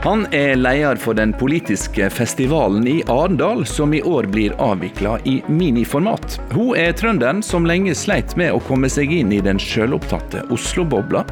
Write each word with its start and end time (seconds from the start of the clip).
Han 0.00 0.22
er 0.32 0.54
leder 0.56 0.96
for 0.96 1.12
den 1.12 1.32
politiske 1.36 2.06
festivalen 2.10 2.86
i 2.88 3.02
Arendal, 3.06 3.66
som 3.66 3.92
i 3.94 4.00
år 4.02 4.30
blir 4.32 4.54
avvikla 4.56 5.18
i 5.28 5.42
miniformat. 5.46 6.38
Hun 6.54 6.72
er 6.72 6.94
trønderen 6.96 7.42
som 7.44 7.68
lenge 7.68 7.92
sleit 7.92 8.32
med 8.40 8.54
å 8.56 8.62
komme 8.64 8.88
seg 8.88 9.12
inn 9.12 9.34
i 9.36 9.42
den 9.44 9.60
sjølopptatte 9.60 10.46
Oslo-bobla. 10.56 11.26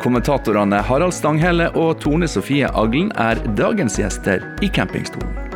Kommentatorene 0.00 0.80
Harald 0.88 1.12
Stanghelle 1.12 1.68
og 1.76 1.98
Tone 2.00 2.24
Sofie 2.24 2.72
Aglen 2.72 3.12
er 3.20 3.44
dagens 3.60 4.00
gjester 4.00 4.40
i 4.64 4.72
campingstolen. 4.72 5.53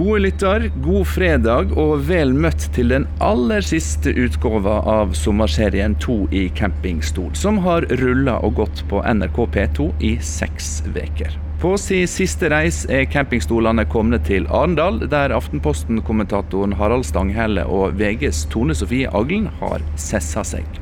Gode 0.00 0.20
lytter, 0.24 0.62
god 0.80 1.02
fredag 1.12 1.74
og 1.76 2.06
vel 2.08 2.30
møtt 2.32 2.62
til 2.72 2.88
den 2.88 3.02
aller 3.20 3.60
siste 3.60 4.14
utgåva 4.16 4.78
av 4.88 5.12
sommerserien 5.18 5.92
2 6.00 6.14
i 6.32 6.46
campingstol, 6.56 7.34
som 7.36 7.58
har 7.66 7.84
rulla 8.00 8.38
og 8.40 8.54
gått 8.62 8.80
på 8.88 9.02
NRK 9.04 9.42
P2 9.52 9.90
i 10.08 10.14
seks 10.24 10.70
uker. 10.88 11.36
På 11.60 11.74
sin 11.76 12.08
siste 12.08 12.48
reis 12.48 12.86
er 12.88 13.04
campingstolene 13.12 13.84
kommet 13.92 14.24
til 14.30 14.48
Arendal, 14.48 15.02
der 15.04 15.36
Aftenposten-kommentatoren 15.36 16.78
Harald 16.80 17.04
Stanghelle 17.04 17.68
og 17.68 18.00
VGs 18.00 18.46
Tone 18.48 18.72
Sofie 18.72 19.10
Aglen 19.12 19.50
har 19.60 19.84
sessa 20.00 20.46
seg. 20.56 20.80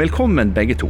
Velkommen 0.00 0.56
begge 0.56 0.80
to. 0.80 0.88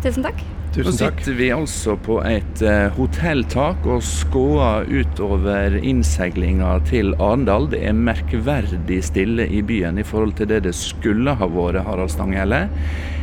Tusen 0.00 0.24
takk. 0.24 0.40
Nå 0.78 0.92
sitter 0.94 1.34
vi 1.34 1.48
altså 1.50 1.96
på 1.98 2.20
et 2.22 2.60
uh, 2.62 2.86
hotelltak 2.94 3.82
og 3.90 4.04
skåer 4.06 4.86
utover 4.86 5.74
innseilinga 5.80 6.76
til 6.86 7.16
Arendal. 7.18 7.66
Det 7.72 7.80
er 7.88 7.96
merkverdig 7.98 9.00
stille 9.08 9.48
i 9.50 9.64
byen 9.66 9.98
i 9.98 10.06
forhold 10.06 10.36
til 10.38 10.50
det 10.52 10.62
det 10.68 10.76
skulle 10.78 11.34
ha 11.40 11.48
vært, 11.50 11.82
Harald 11.88 12.14
Stanghelle. 12.14 12.68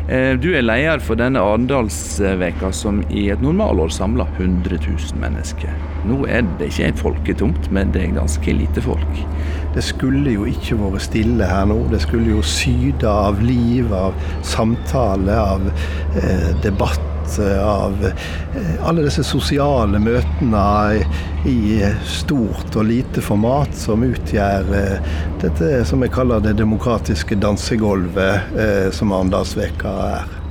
Uh, 0.09 0.35
du 0.35 0.49
er 0.51 0.67
leder 0.67 0.99
for 0.99 1.15
denne 1.15 1.39
Arendalsveka 1.39 2.73
som 2.75 2.99
i 3.07 3.29
et 3.31 3.41
normalår 3.45 3.95
samler 4.01 4.27
100 4.35 4.81
000 4.89 5.23
mennesker. 5.23 5.71
Nå 6.11 6.25
er 6.27 6.43
det 6.59 6.73
ikke 6.73 6.91
folketomt, 7.05 7.71
men 7.71 7.95
det 7.95 8.03
er 8.03 8.19
ganske 8.19 8.59
lite 8.59 8.83
folk. 8.83 9.25
Det 9.75 9.83
skulle 9.83 10.35
jo 10.35 10.43
ikke 10.51 10.75
vært 10.83 11.07
stille 11.07 11.47
her 11.47 11.71
nå. 11.71 11.85
Det 11.91 12.03
skulle 12.03 12.35
jo 12.35 12.43
syde 12.43 13.07
av 13.07 13.39
liv, 13.43 13.95
av 13.95 14.15
samtale, 14.43 15.39
av 15.55 15.67
eh, 16.19 16.51
debatt 16.63 17.14
av 17.63 18.05
eh, 18.05 18.87
alle 18.87 19.05
disse 19.05 19.23
sosiale 19.23 19.99
møtene 19.99 20.65
i 21.49 21.81
stort 22.07 22.75
og 22.75 22.87
lite 22.89 23.23
format 23.25 23.75
som 23.77 24.05
utgjør 24.05 24.71
eh, 24.79 25.11
dette 25.41 25.83
som 25.89 26.05
jeg 26.05 26.13
kaller 26.15 26.43
det 26.45 26.55
demokratiske 26.61 27.37
dansegulvet 27.41 28.57
eh, 28.57 28.89
som 28.95 29.13
Arendalsveka 29.15 29.99
er. 30.07 30.44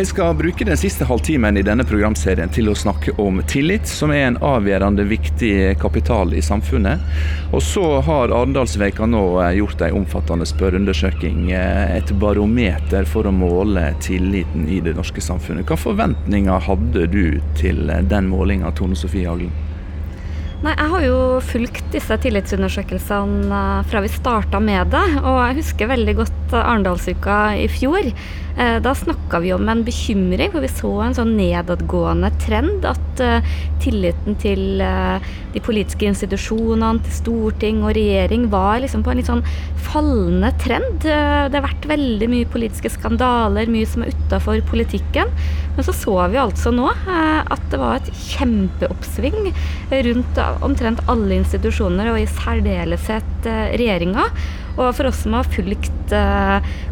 Jeg 0.00 0.08
skal 0.08 0.32
bruke 0.32 0.64
den 0.64 0.78
siste 0.80 1.04
halvtimen 1.04 1.58
i 1.60 1.62
denne 1.66 1.84
programserien 1.84 2.48
til 2.48 2.70
å 2.70 2.76
snakke 2.78 3.12
om 3.20 3.42
tillit, 3.44 3.84
som 3.84 4.08
er 4.14 4.30
en 4.30 4.38
avgjørende 4.40 5.04
viktig 5.04 5.76
kapital 5.82 6.32
i 6.32 6.40
samfunnet. 6.40 7.04
Og 7.52 7.60
så 7.60 7.84
har 8.06 8.32
Arendalsveka 8.32 9.04
nå 9.04 9.20
eh, 9.42 9.58
gjort 9.58 9.84
en 9.84 9.98
omfattende 10.00 10.48
spørreundersøking, 10.48 11.50
eh, 11.52 11.98
et 11.98 12.16
barometer 12.16 13.04
for 13.04 13.28
å 13.28 13.36
måle 13.42 13.90
tilliten 14.00 14.70
i 14.72 14.80
det 14.80 14.96
norske 14.96 15.20
samfunnet. 15.20 15.68
Hva 15.68 15.76
forventninger 15.76 16.70
hadde 16.70 17.04
du 17.12 17.26
til 17.60 17.92
den 18.08 18.32
målinga, 18.32 18.72
Tone 18.80 18.96
Sofie 18.96 19.28
Haglen? 19.28 19.52
Nei, 20.60 20.74
Jeg 20.76 20.90
har 20.92 21.04
jo 21.06 21.20
fulgt 21.40 21.86
disse 21.94 22.16
tillitsundersøkelsene 22.20 23.60
eh, 23.60 23.86
fra 23.88 24.02
vi 24.04 24.10
starta 24.12 24.60
med 24.60 24.90
det. 24.92 25.06
Og 25.22 25.38
jeg 25.40 25.56
husker 25.62 25.88
veldig 25.88 26.14
godt 26.18 26.52
Arendalsuka 26.52 27.36
i 27.56 27.64
fjor. 27.72 28.10
Eh, 28.60 28.76
da 28.84 28.92
snakka 28.92 29.40
vi 29.40 29.54
om 29.56 29.64
en 29.72 29.80
bekymring, 29.86 30.52
for 30.52 30.60
vi 30.60 30.68
så 30.68 30.92
en 31.06 31.16
sånn 31.16 31.32
nedadgående 31.38 32.28
trend. 32.44 32.84
At 32.84 33.24
tilliten 33.80 34.36
til 34.40 34.84
de 35.54 35.62
politiske 35.64 36.06
institusjonene, 36.08 37.02
til 37.06 37.16
storting 37.16 37.82
og 37.84 37.94
regjering, 37.96 38.48
var 38.52 38.80
liksom 38.82 39.04
på 39.06 39.12
en 39.12 39.20
litt 39.20 39.30
sånn 39.30 39.44
fallende 39.90 40.52
trend. 40.62 41.06
Uh, 41.06 41.48
det 41.50 41.58
har 41.58 41.66
vært 41.66 41.88
veldig 41.90 42.30
mye 42.32 42.50
politiske 42.50 42.92
skandaler, 42.94 43.70
mye 43.72 43.88
som 43.88 44.04
er 44.04 44.14
utafor 44.14 44.62
politikken. 44.70 45.32
Men 45.76 45.86
så 45.86 45.94
så 45.96 46.16
vi 46.32 46.40
altså 46.40 46.72
nå 46.74 46.88
at 46.90 47.62
det 47.72 47.78
var 47.80 48.00
et 48.00 48.08
kjempeoppsving 48.34 49.52
rundt 50.08 50.40
omtrent 50.66 51.00
alle 51.08 51.38
institusjoner, 51.40 52.10
og 52.12 52.20
i 52.20 52.28
særdeleshet 52.28 53.48
regjeringa. 53.78 54.26
Og 54.76 54.90
for 54.98 55.08
oss 55.08 55.22
som 55.24 55.38
har 55.38 55.48
fulgt 55.54 56.14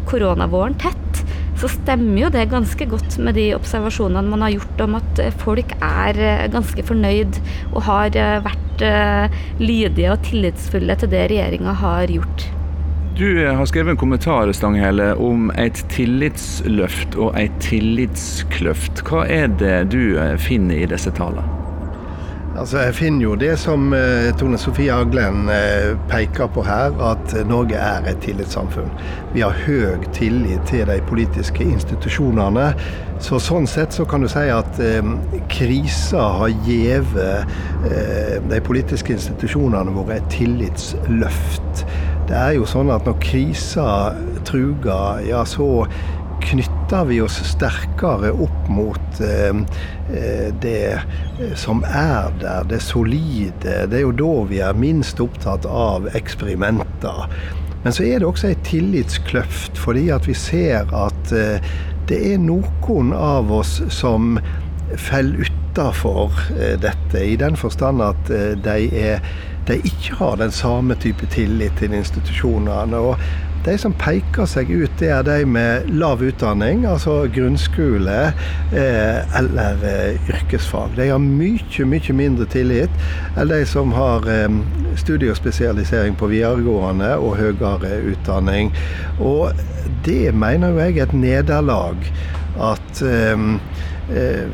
koronavåren 0.09 0.77
tett, 0.79 1.21
så 1.59 1.67
stemmer 1.71 2.21
jo 2.23 2.29
det 2.31 2.45
ganske 2.53 2.85
godt 2.87 3.17
med 3.19 3.35
de 3.35 3.49
observasjonene 3.57 4.31
man 4.31 4.45
har 4.45 4.55
gjort 4.55 4.83
om 4.85 4.95
at 4.99 5.23
folk 5.41 5.73
er 5.75 6.19
eh, 6.23 6.45
ganske 6.53 6.85
fornøyd 6.87 7.41
og 7.73 7.83
har 7.89 8.15
eh, 8.15 8.37
vært 8.45 8.85
eh, 8.85 9.41
lydige 9.59 10.13
og 10.13 10.23
tillitsfulle 10.29 10.95
til 11.01 11.11
det 11.11 11.27
regjeringa 11.33 11.75
har 11.81 12.15
gjort. 12.15 12.47
Du 13.19 13.27
har 13.43 13.65
skrevet 13.67 13.91
en 13.91 13.99
kommentar 13.99 14.47
Stanghelle, 14.55 15.11
om 15.19 15.49
et 15.59 15.83
tillitsløft 15.91 17.19
og 17.19 17.35
ei 17.35 17.49
tillitskløft. 17.59 19.03
Hva 19.09 19.27
er 19.27 19.51
det 19.59 19.89
du 19.91 20.15
finner 20.39 20.85
i 20.85 20.87
disse 20.87 21.11
tallene? 21.11 21.58
Altså, 22.59 22.81
jeg 22.83 22.95
finner 22.97 23.23
jo 23.23 23.35
det 23.39 23.53
som 23.59 23.93
uh, 23.95 24.29
Tone 24.35 24.57
Sofie 24.59 24.91
Aglen 24.91 25.47
uh, 25.47 25.93
peker 26.11 26.49
på 26.51 26.63
her, 26.67 26.91
at 27.07 27.31
Norge 27.47 27.77
er 27.79 28.09
et 28.11 28.19
tillitssamfunn. 28.19 28.89
Vi 29.31 29.45
har 29.45 29.55
høy 29.63 30.03
tillit 30.11 30.65
til 30.67 30.89
de 30.89 30.97
politiske 31.07 31.63
institusjonene. 31.63 32.73
Så 33.23 33.39
Sånn 33.43 33.67
sett 33.67 33.95
så 33.95 34.03
kan 34.07 34.23
du 34.23 34.27
si 34.31 34.45
at 34.51 34.77
eh, 34.79 35.07
krisa 35.51 36.21
har 36.39 36.53
gitt 36.63 37.17
de 38.47 38.59
politiske 38.63 39.11
institusjonene 39.11 39.91
våre 39.91 40.21
et 40.21 40.29
tillitsløft. 40.31 41.83
Det 42.29 42.37
er 42.37 42.53
jo 42.55 42.67
sånn 42.69 42.91
at 42.95 43.07
når 43.09 43.19
krisa 43.19 43.89
truger, 44.47 45.19
ja 45.27 45.43
så 45.47 45.67
knytter 46.41 47.05
vi 47.05 47.21
oss 47.21 47.37
sterkere 47.45 48.31
opp 48.31 48.69
mot 48.69 49.21
eh, 49.21 49.55
eh, 50.15 50.49
det 50.61 50.83
eh, 50.93 51.55
som 51.55 51.83
er 51.83 52.31
der, 52.41 52.67
det 52.69 52.81
solide. 52.83 53.85
Det 53.89 53.99
er 53.99 54.05
jo 54.05 54.15
da 54.15 54.33
vi 54.49 54.61
er 54.65 54.79
minst 54.79 55.21
opptatt 55.23 55.67
av 55.69 56.09
eksperimenter. 56.17 57.27
Men 57.83 57.95
så 57.95 58.03
er 58.03 58.19
det 58.19 58.27
også 58.27 58.49
ei 58.51 58.57
tillitskløft, 58.67 59.79
fordi 59.79 60.09
at 60.11 60.27
vi 60.27 60.35
ser 60.35 60.89
at 60.91 61.31
det 62.09 62.17
er 62.33 62.41
noen 62.43 63.13
av 63.15 63.53
oss 63.55 63.77
som 63.93 64.33
faller 64.99 65.47
utafor 65.47 66.35
dette, 66.83 67.21
i 67.23 67.37
den 67.39 67.55
forstand 67.55 68.03
at 68.03 68.33
de, 68.65 68.75
er, 68.99 69.23
de 69.69 69.77
ikke 69.87 70.17
har 70.19 70.41
den 70.41 70.51
samme 70.51 70.97
type 70.99 71.29
tillit 71.31 71.79
til 71.79 71.95
institusjonene. 71.95 72.99
og 72.99 73.48
de 73.65 73.75
som 73.77 73.93
peker 73.99 74.47
seg 74.47 74.69
ut, 74.71 74.91
det 75.01 75.09
er 75.11 75.25
de 75.27 75.43
med 75.49 75.89
lav 75.91 76.21
utdanning, 76.23 76.85
altså 76.87 77.25
grunnskole 77.33 78.17
eh, 78.71 79.37
eller 79.39 79.83
eh, 79.85 80.29
yrkesfag. 80.31 80.95
De 80.97 81.09
har 81.11 81.21
mye, 81.23 81.87
mye 81.91 82.15
mindre 82.15 82.47
tillit 82.51 83.03
enn 83.35 83.51
de 83.51 83.61
som 83.67 83.91
har 83.97 84.27
eh, 84.31 84.47
studie- 84.99 85.31
og 85.33 85.39
spesialisering 85.39 86.15
på 86.19 86.31
videregående 86.31 87.15
og 87.19 87.37
høyere 87.41 87.99
utdanning. 88.13 88.71
Og 89.19 89.51
det 90.07 90.31
mener 90.35 90.71
jo 90.71 90.83
jeg 90.85 90.97
er 90.97 91.09
et 91.09 91.17
nederlag. 91.17 92.11
At 92.59 92.99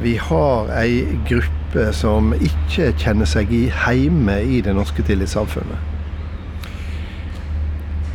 vi 0.03 0.11
har 0.21 0.67
ei 0.77 0.99
gruppe 1.25 1.87
som 1.95 2.35
ikke 2.35 2.91
kjenner 3.01 3.25
seg 3.29 3.49
hjemme 3.55 4.37
i 4.43 4.61
det 4.61 4.75
norske 4.77 5.05
tillitssamfunnet. 5.07 5.94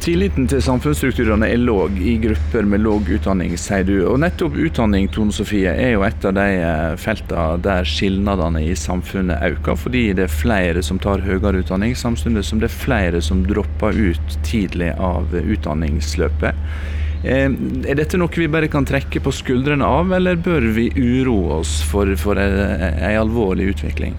Tilliten 0.01 0.47
til 0.49 0.63
samfunnsstrukturene 0.65 1.51
er 1.53 1.59
låg 1.61 1.99
i 2.01 2.15
grupper 2.23 2.65
med 2.65 2.81
låg 2.81 3.11
utdanning, 3.19 3.53
sier 3.61 3.83
du. 3.85 3.99
Og 4.09 4.17
nettopp 4.23 4.55
utdanning 4.57 5.11
Tone 5.13 5.35
Sofie, 5.37 5.75
er 5.77 5.93
jo 5.93 6.07
et 6.07 6.25
av 6.25 6.33
de 6.39 6.47
eh, 6.57 6.95
feltene 6.97 7.59
der 7.61 7.85
skilnadene 7.85 8.63
i 8.65 8.73
samfunnet 8.81 9.45
øker, 9.51 9.77
fordi 9.77 10.07
det 10.17 10.25
er 10.25 10.33
flere 10.33 10.81
som 10.87 10.97
tar 11.05 11.21
høyere 11.27 11.61
utdanning, 11.61 11.93
samtidig 11.93 12.47
som 12.49 12.63
det 12.63 12.71
er 12.71 12.79
flere 12.79 13.21
som 13.21 13.45
dropper 13.45 13.93
ut 14.01 14.39
tidlig 14.47 14.95
av 14.97 15.37
utdanningsløpet. 15.37 16.65
Eh, 17.21 17.53
er 17.53 18.01
dette 18.01 18.17
noe 18.17 18.41
vi 18.41 18.49
bare 18.49 18.73
kan 18.73 18.89
trekke 18.89 19.21
på 19.21 19.37
skuldrene 19.37 19.85
av, 19.85 20.17
eller 20.17 20.41
bør 20.41 20.71
vi 20.81 20.89
uroe 20.97 21.61
oss 21.61 21.77
for, 21.85 22.09
for 22.17 22.41
en 22.41 23.05
alvorlig 23.21 23.75
utvikling? 23.75 24.17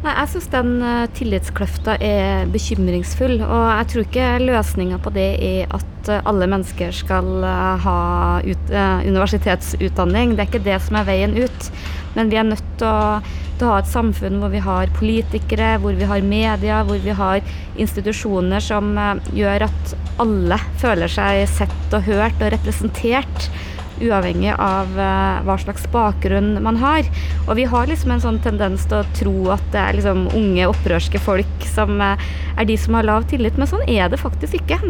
Nei, 0.00 0.14
Jeg 0.16 0.30
syns 0.32 0.46
den 0.48 0.70
uh, 0.80 1.04
tillitskløfta 1.16 1.98
er 2.00 2.48
bekymringsfull. 2.52 3.36
Og 3.44 3.64
jeg 3.68 3.88
tror 3.92 4.06
ikke 4.06 4.28
løsninga 4.46 5.00
på 5.04 5.12
det 5.12 5.28
er 5.44 5.74
at 5.76 6.08
uh, 6.08 6.22
alle 6.30 6.48
mennesker 6.48 6.94
skal 6.96 7.28
uh, 7.44 7.76
ha 7.84 7.98
ut, 8.40 8.72
universitetsutdanning. 9.04 10.34
Det 10.34 10.46
er 10.46 10.48
ikke 10.48 10.68
det 10.70 10.80
som 10.86 11.00
er 11.00 11.08
veien 11.10 11.36
ut. 11.36 11.70
Men 12.16 12.30
vi 12.32 12.40
er 12.40 12.48
nødt 12.48 12.64
til 12.80 12.88
å, 12.88 13.20
til 13.58 13.68
å 13.68 13.74
ha 13.74 13.80
et 13.82 13.90
samfunn 13.90 14.40
hvor 14.40 14.52
vi 14.52 14.62
har 14.64 14.90
politikere, 14.96 15.74
hvor 15.82 15.96
vi 15.98 16.08
har 16.08 16.24
media, 16.26 16.80
hvor 16.88 17.00
vi 17.04 17.14
har 17.14 17.44
institusjoner 17.80 18.62
som 18.64 18.94
eh, 18.98 19.32
gjør 19.36 19.66
at 19.68 19.94
alle 20.22 20.58
føler 20.80 21.12
seg 21.12 21.44
sett 21.52 21.96
og 21.96 22.08
hørt 22.08 22.40
og 22.40 22.54
representert 22.56 23.50
uavhengig 24.00 24.52
av 24.56 24.90
uh, 24.96 25.40
hva 25.46 25.56
slags 25.60 25.86
bakgrunn 25.92 26.56
man 26.64 26.78
har. 26.80 27.08
Og 27.46 27.54
vi 27.58 27.66
har 27.68 27.90
liksom 27.90 28.14
en 28.14 28.22
sånn 28.22 28.40
tendens 28.44 28.86
til 28.90 29.00
å 29.00 29.08
tro 29.16 29.34
at 29.54 29.64
det 29.74 29.82
er 29.82 29.98
liksom 29.98 30.26
unge, 30.36 30.68
opprørske 30.70 31.20
folk 31.22 31.66
som 31.70 32.00
uh, 32.02 32.14
er 32.56 32.68
de 32.68 32.76
som 32.80 32.96
har 32.98 33.08
lav 33.08 33.26
tillit, 33.30 33.58
men 33.60 33.70
sånn 33.70 33.86
er 33.88 34.10
det 34.12 34.20
faktisk 34.20 34.60
ikke. 34.60 34.80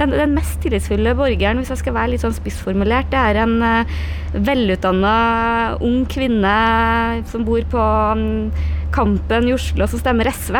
Den, 0.00 0.14
den 0.14 0.36
mest 0.36 0.60
tillitsfulle 0.64 1.16
borgeren, 1.18 1.60
hvis 1.62 1.72
jeg 1.74 1.84
skal 1.84 1.96
være 1.98 2.14
litt 2.14 2.24
sånn 2.24 2.36
spissformulert, 2.36 3.10
det 3.12 3.22
er 3.22 3.42
en 3.44 3.58
uh, 3.62 3.98
velutdanna 4.36 5.16
ung 5.84 6.02
kvinne 6.10 6.56
som 7.30 7.46
bor 7.46 7.64
på 7.72 7.84
um, 8.12 8.50
Kampen 8.94 9.48
i 9.48 9.54
Oslo 9.54 9.86
som 9.90 10.00
stemmer 10.00 10.28
SV. 10.30 10.58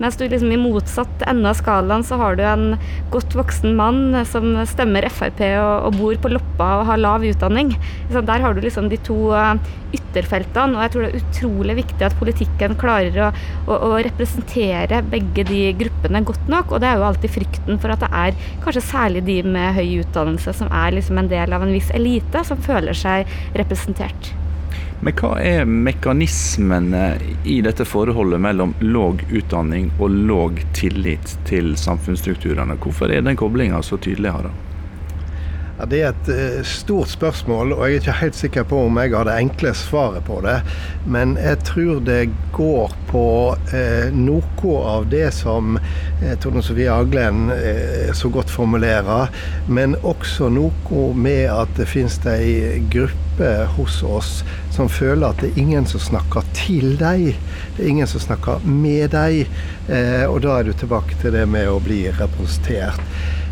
Mens 0.00 0.18
du 0.18 0.26
liksom 0.26 0.52
i 0.52 0.58
motsatt 0.60 1.24
ende 1.28 1.48
av 1.50 1.56
skalaen 1.58 2.04
så 2.04 2.18
har 2.20 2.36
du 2.36 2.42
en 2.44 2.76
godt 3.12 3.36
voksen 3.38 3.76
mann 3.78 4.16
som 4.28 4.52
stemmer 4.68 5.06
Frp 5.12 5.40
og, 5.46 5.88
og 5.88 5.98
bor 6.00 6.20
på 6.20 6.32
Loppa 6.34 6.68
og 6.80 6.86
har 6.90 7.00
lav 7.00 7.24
utdanning. 7.24 7.72
Så 8.12 8.22
der 8.26 8.44
har 8.44 8.54
du 8.54 8.62
liksom 8.64 8.90
de 8.92 9.00
to 9.06 9.16
uh, 9.32 9.54
ytterfeltene, 9.96 10.76
og 10.76 10.84
jeg 10.84 10.92
tror 10.92 11.04
det 11.04 11.10
er 11.10 11.24
utrolig 11.24 11.76
viktig 11.80 12.06
at 12.06 12.16
politikken 12.20 12.76
klarer 12.80 13.20
å, 13.26 13.32
å, 13.66 13.78
å, 13.90 13.90
representere 14.06 15.02
begge 15.06 15.46
de 15.48 15.62
gruppene 15.80 16.24
godt 16.26 16.50
nok. 16.52 16.72
Og 16.72 16.82
det 16.82 16.90
er 16.90 17.00
jo 17.00 17.08
alltid 17.10 17.36
frykten 17.38 17.80
for 17.82 17.94
at 17.94 18.04
det 18.04 18.10
er 18.12 18.40
kanskje 18.64 18.86
særlig 18.88 19.26
de 19.28 19.42
med 19.46 19.76
høy 19.78 20.02
utdannelse 20.02 20.56
som 20.60 20.72
er 20.72 20.96
liksom 20.98 21.22
en 21.22 21.30
del 21.32 21.56
av 21.56 21.64
en 21.64 21.76
viss 21.76 21.92
elite, 21.96 22.44
som 22.46 22.60
føler 22.60 22.96
seg 22.96 23.30
representert. 23.56 24.34
Men 25.00 25.12
hva 25.20 25.34
er 25.44 25.66
mekanismene 25.68 27.18
i 27.44 27.58
dette 27.64 27.84
forholdet 27.84 28.40
mellom 28.40 28.72
låg 28.80 29.24
utdanning 29.28 29.90
og 29.98 30.10
låg 30.30 30.62
tillit 30.76 31.36
til 31.48 31.74
samfunnsstrukturene? 31.76 32.78
Hvorfor 32.80 33.12
er 33.12 33.26
den 33.26 33.36
koblinga 33.36 33.82
så 33.84 34.00
tydelig? 34.00 34.32
her? 34.32 34.50
Ja, 35.76 35.84
det 35.84 35.98
er 36.00 36.14
et 36.14 36.28
uh, 36.32 36.60
stort 36.64 37.10
spørsmål, 37.12 37.74
og 37.76 37.82
jeg 37.84 37.98
er 37.98 38.00
ikke 38.00 38.12
helt 38.22 38.36
sikker 38.38 38.64
på 38.64 38.78
om 38.86 38.96
jeg 38.96 39.12
har 39.12 39.26
det 39.28 39.34
enkle 39.42 39.74
svaret 39.76 40.24
på 40.24 40.38
det. 40.46 40.54
Men 41.04 41.34
jeg 41.36 41.58
tror 41.68 42.00
det 42.06 42.30
går 42.56 42.94
på 43.10 43.26
eh, 43.76 44.08
noe 44.16 44.72
av 44.88 45.04
det 45.12 45.28
som 45.36 45.76
eh, 45.76 46.32
Tone 46.40 46.62
Sofie 46.64 46.88
Aglen 46.90 47.52
så 48.16 48.30
godt 48.32 48.50
formulerer, 48.50 49.28
men 49.68 49.94
også 50.00 50.48
noe 50.50 51.02
med 51.14 51.44
at 51.52 51.76
det 51.76 51.86
finnes 51.92 52.16
ei 52.32 52.80
gruppe 52.90 53.52
hos 53.76 54.00
oss 54.02 54.40
som 54.74 54.88
føler 54.88 55.28
at 55.28 55.44
det 55.44 55.52
er 55.52 55.62
ingen 55.62 55.86
som 55.86 56.00
snakker 56.02 56.48
til 56.56 56.96
deg. 56.98 57.36
Det 57.76 57.84
er 57.84 57.92
ingen 57.92 58.10
som 58.10 58.24
snakker 58.24 58.64
med 58.64 59.12
deg. 59.12 59.44
og 60.26 60.40
da 60.42 60.58
er 60.58 60.66
du 60.66 60.72
tilbake 60.72 61.20
til 61.20 61.36
det 61.36 61.46
med 61.48 61.68
å 61.68 61.78
bli 61.84 62.06
representert. 62.16 63.04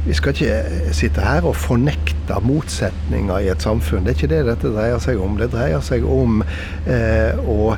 Vi 0.05 0.13
skal 0.13 0.35
ikke 0.35 0.93
sitte 0.93 1.23
her 1.25 1.47
og 1.49 1.57
fornekte 1.57 2.14
motsetninger 2.45 3.45
i 3.45 3.51
et 3.53 3.63
samfunn. 3.63 4.05
Det 4.05 4.15
er 4.15 4.19
ikke 4.19 4.33
det 4.33 4.41
dette 4.49 4.73
dreier 4.75 5.03
seg 5.03 5.21
om. 5.21 5.37
Det 5.41 5.51
dreier 5.53 5.85
seg 5.85 6.07
om 6.09 6.43
eh, 6.87 7.37
å 7.45 7.77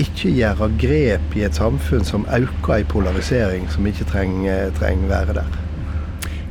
ikke 0.00 0.32
gjøre 0.36 0.70
grep 0.80 1.36
i 1.38 1.44
et 1.46 1.56
samfunn 1.56 2.04
som 2.04 2.26
øker 2.28 2.82
i 2.82 2.88
polarisering 2.88 3.64
som 3.72 3.86
ikke 3.88 4.08
trenger, 4.10 4.70
trenger 4.76 5.12
være 5.12 5.38
der. 5.38 5.62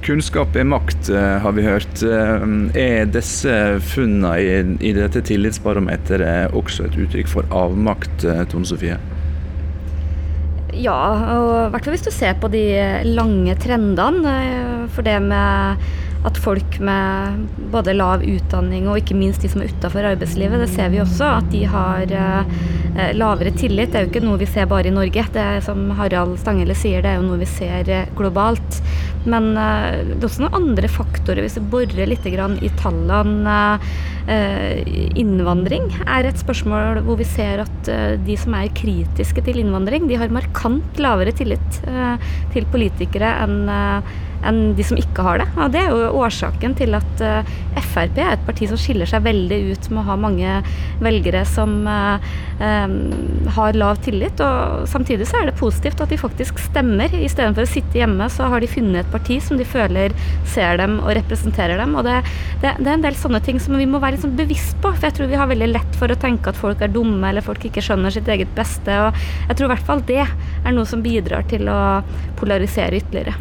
Kunnskap 0.06 0.54
er 0.56 0.68
makt, 0.70 1.10
eh, 1.10 1.40
har 1.42 1.54
vi 1.58 1.66
hørt. 1.66 2.04
Eh, 2.04 2.46
er 2.78 3.10
disse 3.10 3.80
funnene 3.82 4.36
i, 4.38 4.50
i 4.86 4.94
dette 4.94 5.22
tillitsbarometeret 5.26 6.54
også 6.54 6.86
et 6.86 6.98
uttrykk 7.06 7.32
for 7.32 7.50
avmakt, 7.50 8.22
Tom 8.22 8.46
Tone 8.52 8.70
Sofie? 8.70 9.00
Ja, 10.76 11.00
og 11.40 11.52
i 11.68 11.70
hvert 11.72 11.86
fall 11.88 11.96
hvis 11.96 12.06
du 12.06 12.12
ser 12.14 12.36
på 12.40 12.50
de 12.52 12.66
lange 13.08 13.56
trendene. 13.62 14.34
Eh, 14.46 14.88
for 14.94 15.08
det 15.08 15.18
med 15.24 15.86
at 16.26 16.40
folk 16.42 16.80
med 16.84 17.46
både 17.74 17.94
lav 17.96 18.24
utdanning 18.26 18.88
og 18.90 19.00
ikke 19.02 19.18
minst 19.18 19.44
de 19.44 19.52
som 19.52 19.62
er 19.62 19.72
utafor 19.74 20.08
arbeidslivet, 20.10 20.62
det 20.64 20.72
ser 20.74 20.90
vi 20.94 21.02
også 21.04 21.28
at 21.38 21.52
de 21.54 21.64
har 21.70 22.14
eh, 22.18 23.12
lavere 23.18 23.54
tillit. 23.54 23.92
Det 23.94 24.00
er 24.00 24.08
jo 24.08 24.14
ikke 24.14 24.26
noe 24.26 24.42
vi 24.42 24.50
ser 24.50 24.70
bare 24.72 24.90
i 24.90 24.96
Norge. 24.96 25.28
Det 25.36 25.44
er 25.44 25.62
som 25.66 25.88
Harald 26.00 26.40
Stanghelle 26.42 26.78
sier, 26.78 27.06
det 27.06 27.14
er 27.14 27.22
jo 27.22 27.28
noe 27.28 27.42
vi 27.44 27.50
ser 27.50 27.92
eh, 27.94 28.10
globalt. 28.18 28.82
Men 29.30 29.54
eh, 29.54 30.02
det 30.16 30.20
er 30.20 30.28
også 30.30 30.46
noen 30.48 30.60
andre 30.64 30.90
faktorer, 30.92 31.46
hvis 31.46 31.60
vi 31.60 31.70
borer 31.76 32.10
litt 32.10 32.26
i 32.26 32.74
tallene. 32.82 33.62
Eh, 34.26 34.82
innvandring 35.22 35.92
er 36.10 36.26
et 36.26 36.40
spørsmål 36.42 37.04
hvor 37.06 37.20
vi 37.20 37.28
ser 37.30 37.62
at 37.62 37.90
eh, 37.94 38.16
de 38.26 38.34
som 38.42 38.56
er 38.58 38.72
kritiske 38.74 39.44
til 39.46 39.60
innvandring, 39.62 40.08
de 40.10 40.18
har 40.18 40.34
markant 40.34 40.98
lavere 40.98 41.36
tillit 41.38 41.82
eh, 41.86 42.32
til 42.56 42.66
politikere 42.74 43.36
enn 43.44 43.70
enn 44.46 44.76
de 44.78 44.86
som 44.86 45.00
ikke 45.00 45.26
har 45.26 45.42
det. 45.42 45.48
Og 45.58 45.72
det 45.74 45.82
er 45.82 45.94
jo 45.94 46.12
årsaken 46.22 46.76
til 46.78 46.98
at 46.98 47.24
uh, 47.24 47.56
Frp 47.76 48.20
er 48.20 48.34
et 48.36 48.46
parti 48.48 48.68
som 48.70 48.80
skiller 48.80 49.10
seg 49.10 49.24
veldig 49.26 49.60
ut 49.72 49.90
med 49.92 50.02
å 50.02 50.08
ha 50.10 50.16
mange 50.20 50.52
velgere 51.04 51.44
som 51.48 51.74
uh, 51.88 52.24
um, 52.60 52.96
har 53.58 53.78
lav 53.80 54.00
tillit. 54.06 54.42
Og 54.44 54.86
samtidig 54.92 55.28
så 55.30 55.42
er 55.42 55.50
det 55.50 55.58
positivt 55.60 56.04
at 56.04 56.12
de 56.12 56.20
faktisk 56.20 56.60
stemmer. 56.62 57.14
Istedenfor 57.16 57.66
å 57.66 57.72
sitte 57.72 58.00
hjemme, 58.00 58.30
så 58.32 58.50
har 58.52 58.64
de 58.64 58.72
funnet 58.72 59.04
et 59.04 59.14
parti 59.14 59.40
som 59.44 59.60
de 59.60 59.68
føler 59.68 60.16
ser 60.52 60.80
dem 60.82 61.00
og 61.04 61.14
representerer 61.20 61.80
dem. 61.82 61.96
Og 61.98 62.08
det, 62.08 62.22
det, 62.64 62.76
det 62.80 62.90
er 62.90 62.96
en 62.98 63.06
del 63.06 63.20
sånne 63.20 63.42
ting 63.46 63.62
som 63.62 63.78
vi 63.80 63.90
må 63.90 64.02
være 64.04 64.18
litt 64.18 64.26
sånn 64.26 64.38
bevisst 64.40 64.80
på. 64.84 64.94
For 64.94 65.10
jeg 65.10 65.20
tror 65.20 65.32
vi 65.32 65.40
har 65.42 65.52
veldig 65.52 65.72
lett 65.74 66.00
for 66.00 66.12
å 66.12 66.20
tenke 66.20 66.52
at 66.52 66.60
folk 66.60 66.84
er 66.84 66.94
dumme, 66.94 67.24
eller 67.30 67.46
folk 67.46 67.68
ikke 67.68 67.84
skjønner 67.84 68.14
sitt 68.14 68.30
eget 68.32 68.52
beste. 68.58 69.00
Og 69.08 69.22
jeg 69.50 69.58
tror 69.58 69.70
i 69.70 69.74
hvert 69.76 69.88
fall 69.88 70.04
det 70.08 70.24
er 70.26 70.76
noe 70.76 70.88
som 70.90 71.04
bidrar 71.06 71.48
til 71.52 71.70
å 71.72 71.80
polarisere 72.40 73.02
ytterligere. 73.02 73.36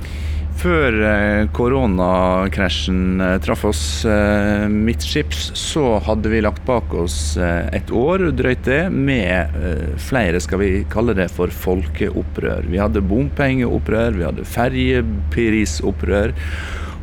Før 0.55 0.95
eh, 1.03 1.47
koronakrasjen 1.53 3.21
eh, 3.21 3.35
traff 3.43 3.65
oss 3.69 3.83
eh, 4.09 4.67
midtskips, 4.71 5.51
så 5.59 5.99
hadde 6.07 6.31
vi 6.31 6.43
lagt 6.45 6.63
bak 6.69 6.95
oss 6.95 7.37
et 7.37 7.91
år, 7.91 8.29
drøyt 8.39 8.63
det, 8.69 8.83
med 8.95 9.59
flere, 10.01 10.41
skal 10.41 10.63
vi 10.63 10.71
kalle 10.91 11.17
det 11.19 11.29
for 11.35 11.51
folkeopprør. 11.53 12.71
Vi 12.71 12.81
hadde 12.81 13.03
bompengeopprør, 13.05 14.17
vi 14.17 14.27
hadde 14.29 14.47
ferjeprisopprør 14.49 16.35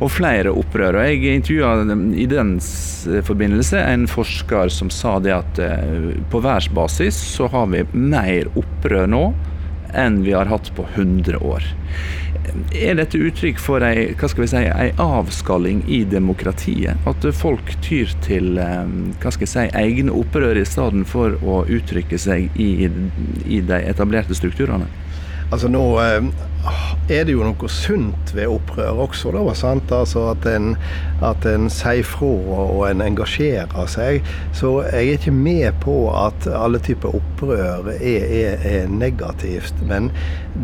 og 0.02 0.10
flere 0.10 0.50
opprør. 0.56 0.98
Og 0.98 1.06
Jeg 1.12 1.36
intervjua 1.36 1.94
i 2.18 2.26
den 2.30 2.56
forbindelse 3.28 3.78
en 3.84 4.08
forsker 4.10 4.72
som 4.74 4.90
sa 4.90 5.18
det 5.22 5.36
at 5.36 5.62
på 6.32 6.42
verdensbasis 6.42 7.20
så 7.36 7.46
har 7.52 7.70
vi 7.70 7.84
mer 7.92 8.50
opprør 8.58 9.06
nå 9.12 9.26
enn 9.92 10.22
vi 10.24 10.32
har 10.32 10.48
hatt 10.50 10.72
på 10.76 10.86
100 10.94 11.38
år. 11.44 11.66
Er 12.76 12.96
dette 12.98 13.16
uttrykk 13.16 13.60
for 13.62 13.84
ei, 13.86 14.10
hva 14.18 14.28
skal 14.28 14.44
vi 14.44 14.50
si, 14.50 14.62
ei 14.68 14.90
avskalling 15.00 15.82
i 15.88 16.02
demokratiet? 16.08 17.06
At 17.08 17.24
folk 17.36 17.72
tyr 17.84 18.12
til 18.24 18.58
eh, 18.60 18.82
hva 19.22 19.32
skal 19.32 19.46
jeg 19.46 19.52
si, 19.54 19.66
egne 19.78 20.12
opprør 20.16 20.60
i 20.60 20.66
stedet 20.68 21.06
for 21.08 21.38
å 21.40 21.62
uttrykke 21.64 22.20
seg 22.20 22.52
i, 22.60 22.88
i 23.48 23.62
de 23.64 23.80
etablerte 23.88 24.36
strukturene? 24.36 24.90
Altså 25.52 25.68
nå 25.68 25.84
eh, 26.00 26.24
er 27.12 27.26
det 27.26 27.34
jo 27.34 27.42
noe 27.44 27.68
sunt 27.68 28.30
ved 28.32 28.48
opprør 28.48 29.02
også, 29.04 29.32
da. 29.34 29.42
Sant? 29.58 29.90
Altså 29.92 30.28
at 30.30 30.46
en, 30.48 30.76
at 31.24 31.44
en 31.50 31.68
sier 31.72 32.06
fra 32.06 32.30
og 32.62 32.84
en 32.86 33.02
engasjerer 33.04 33.90
seg. 33.90 34.28
Så 34.56 34.70
jeg 34.86 35.10
er 35.10 35.18
ikke 35.18 35.34
med 35.34 35.76
på 35.82 35.96
at 36.14 36.46
alle 36.56 36.80
typer 36.82 37.18
opprør 37.18 37.90
er, 37.98 38.24
er, 38.24 38.64
er 38.70 38.88
negativt. 38.88 39.76
Men 39.90 40.08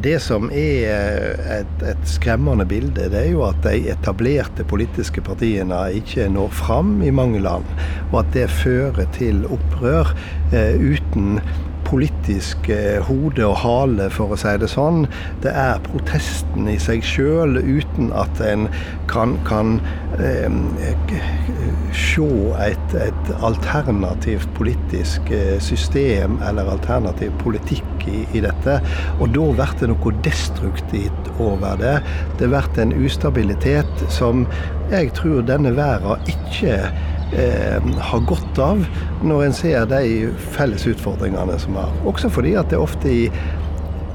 det 0.04 0.16
som 0.24 0.48
er 0.48 1.36
et, 1.58 1.86
et, 1.92 2.08
skremmende 2.08 2.64
bilde, 2.68 3.10
det 3.12 3.24
er 3.26 3.32
jo 3.34 3.44
at 3.48 3.60
de 3.66 3.90
etablerte 3.92 4.64
politiske 4.68 5.20
partiene 5.26 5.84
ikke 6.00 6.30
når 6.32 6.54
fram 6.62 6.98
i 7.04 7.12
mange 7.12 7.42
land. 7.44 7.66
Og 8.12 8.22
at 8.22 8.32
det 8.36 8.48
fører 8.62 9.04
til 9.18 9.44
opprør 9.52 10.14
eh, 10.54 10.78
uten 10.78 11.42
politisk 11.88 12.68
eh, 12.72 12.98
hode 13.04 13.44
og 13.46 13.56
hale, 13.62 14.08
for 14.12 14.34
å 14.34 14.38
si 14.38 14.52
det 14.60 14.68
sånn. 14.70 15.06
Det 15.44 15.52
er 15.56 15.80
protesten 15.86 16.68
i 16.70 16.76
seg 16.82 17.04
sjøl, 17.06 17.58
uten 17.58 18.12
at 18.16 18.42
en 18.44 18.68
kan, 19.08 19.36
kan 19.48 19.78
eh, 20.20 20.48
se 21.96 22.28
et, 22.64 22.96
et, 23.00 23.32
alternativt 23.44 24.50
politisk 24.58 25.32
eh, 25.34 25.56
system 25.64 26.38
eller 26.44 26.68
alternativ 26.74 27.32
politikk 27.42 28.08
i, 28.08 28.24
i 28.36 28.44
dette. 28.44 28.78
Og 29.18 29.32
da 29.36 29.46
blir 29.54 29.76
det 29.80 29.92
noe 29.92 30.16
destruktivt 30.26 31.32
over 31.38 31.78
det. 31.80 31.98
Det 32.40 32.50
blir 32.52 32.82
en 32.82 32.96
ustabilitet 33.00 34.08
som 34.12 34.44
jeg 34.92 35.12
tror 35.16 35.44
denne 35.44 35.74
verden 35.76 36.28
ikke 36.32 36.76
eh, 37.36 37.88
har 38.10 38.26
godt 38.28 38.60
av 38.62 38.84
når 39.22 39.44
en 39.46 39.56
ser 39.56 39.88
de 39.90 40.02
felles 40.54 40.86
utfordringene 40.88 41.58
som 41.62 41.78
er. 41.80 41.96
Også 42.08 42.30
fordi 42.32 42.54
at 42.58 42.70
det 42.70 42.78
er 42.78 42.84
ofte 42.84 43.12
i 43.12 43.24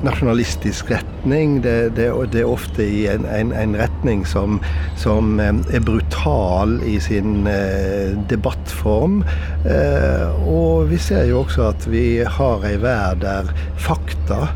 nasjonalistisk 0.03 0.91
retning. 0.91 1.61
Det, 1.63 1.95
det, 1.95 2.09
det 2.33 2.43
er 2.43 2.51
ofte 2.51 2.83
i 2.83 3.05
en, 3.11 3.25
en, 3.29 3.53
en 3.55 3.75
retning 3.79 4.25
som, 4.27 4.59
som, 4.99 5.39
er 5.39 5.83
brutal 5.85 6.77
i 6.87 6.97
sin 7.03 7.47
eh, 7.47 8.15
debattform. 8.29 9.21
Eh, 9.63 10.47
og 10.47 10.89
vi 10.91 10.99
ser 11.01 11.27
jo 11.31 11.43
også 11.43 11.69
at 11.71 11.87
vi 11.91 12.07
har 12.37 12.67
ei 12.67 12.75
verd 12.83 13.23
der 13.23 13.53
fakta 13.79 14.47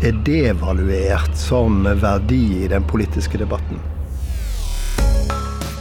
er 0.00 0.16
devaluert 0.24 1.36
som 1.36 1.84
verdi 2.00 2.64
i 2.64 2.68
den 2.72 2.86
politiske 2.88 3.40
debatten. 3.40 3.80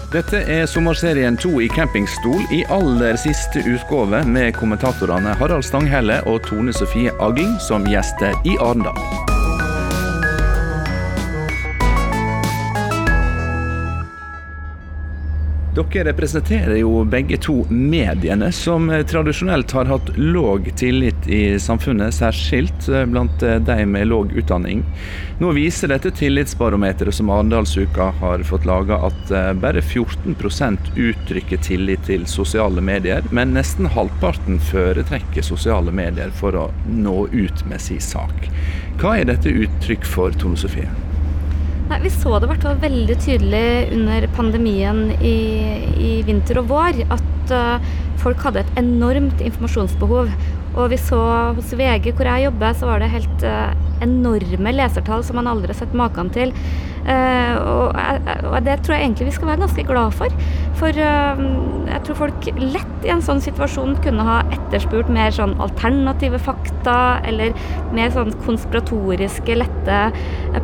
Dette 0.09 0.39
er 0.49 0.63
sommerserien 0.65 1.35
to 1.37 1.59
i 1.61 1.67
campingstol 1.69 2.41
i 2.55 2.63
aller 2.73 3.19
siste 3.21 3.61
utgave 3.61 4.23
med 4.25 4.55
kommentatorene 4.57 5.37
Harald 5.37 5.69
Stanghelle 5.69 6.17
og 6.25 6.41
Tone 6.49 6.73
Sofie 6.73 7.13
Aglen 7.21 7.59
som 7.61 7.85
gjester 7.85 8.33
i 8.41 8.57
Arendal. 8.57 9.28
Dere 15.69 16.03
representerer 16.03 16.75
jo 16.75 17.03
begge 17.05 17.37
to 17.37 17.61
mediene, 17.69 18.51
som 18.51 18.89
tradisjonelt 19.07 19.71
har 19.71 19.85
hatt 19.85 20.07
låg 20.17 20.71
tillit 20.75 21.27
i 21.27 21.59
samfunnet, 21.61 22.13
særskilt 22.13 22.87
eh, 22.89 23.05
blant 23.05 23.43
eh, 23.45 23.59
de 23.61 23.85
med 23.85 24.07
låg 24.09 24.33
utdanning. 24.33 24.81
Nå 25.39 25.51
viser 25.53 25.93
dette 25.93 26.09
tillitsbarometeret 26.17 27.13
som 27.15 27.29
Arendalsuka 27.29 28.09
har 28.17 28.43
fått 28.49 28.65
laga, 28.65 28.97
at 29.11 29.31
eh, 29.31 29.51
bare 29.61 29.83
14% 29.85 30.89
uttrykker 30.97 31.61
tillit 31.61 32.01
til 32.09 32.25
sosiale 32.25 32.81
medier, 32.81 33.21
men 33.29 33.53
nesten 33.53 33.91
halvparten 33.93 34.57
foretrekker 34.71 35.45
sosiale 35.45 35.93
medier 35.93 36.33
for 36.33 36.57
å 36.57 36.65
nå 36.89 37.27
ut 37.29 37.63
med 37.69 37.85
sin 37.85 38.01
sak. 38.01 38.49
Hva 38.97 39.19
er 39.19 39.29
dette 39.29 39.53
uttrykk 39.53 40.09
for, 40.17 40.33
Tone 40.33 40.57
Sofie? 40.57 40.89
Nei, 41.89 41.97
Vi 42.03 42.09
så 42.13 42.37
det 42.37 42.45
i 42.45 42.49
hvert 42.51 42.65
fall 42.67 42.81
veldig 42.83 43.15
tydelig 43.17 43.67
under 43.95 44.27
pandemien 44.35 45.07
i, 45.25 45.37
i 45.97 46.11
vinter 46.27 46.59
og 46.61 46.67
vår 46.69 46.99
at 47.15 47.53
uh, 47.55 47.87
folk 48.21 48.43
hadde 48.45 48.61
et 48.61 48.75
enormt 48.77 49.41
informasjonsbehov. 49.41 50.29
Og 50.75 50.91
vi 50.91 50.99
så 51.01 51.21
hos 51.57 51.71
VG, 51.73 52.11
hvor 52.13 52.29
jeg 52.29 52.45
jobber, 52.45 52.75
så 52.77 52.91
var 52.91 53.01
det 53.01 53.09
helt 53.15 53.45
uh, 53.49 53.73
enorme 54.05 54.73
lesertall 54.75 55.23
som 55.25 55.39
man 55.39 55.49
aldri 55.49 55.73
har 55.73 55.81
sett 55.81 55.97
maken 55.97 56.31
til. 56.35 56.53
Uh, 57.07 57.55
og, 57.63 57.95
og, 58.51 58.57
det 58.65 58.75
tror 58.83 58.97
jeg 58.97 59.05
egentlig 59.07 59.29
vi 59.29 59.35
skal 59.37 59.49
være 59.49 59.63
ganske 59.63 59.85
glad 59.87 60.15
for. 60.19 60.33
For 60.79 60.95
uh, 60.99 61.41
jeg 61.87 62.03
tror 62.05 62.17
folk 62.19 62.49
lett 62.59 63.07
i 63.07 63.11
en 63.13 63.23
sånn 63.23 63.39
situasjon 63.41 63.95
kunne 64.03 64.25
ha 64.27 64.41
etterspurt 64.51 65.09
mer 65.13 65.31
sånn 65.33 65.55
alternative 65.63 66.41
fakta, 66.43 66.97
eller 67.27 67.55
mer 67.95 68.11
sånn 68.13 68.33
konspiratoriske, 68.43 69.55
lette 69.57 69.99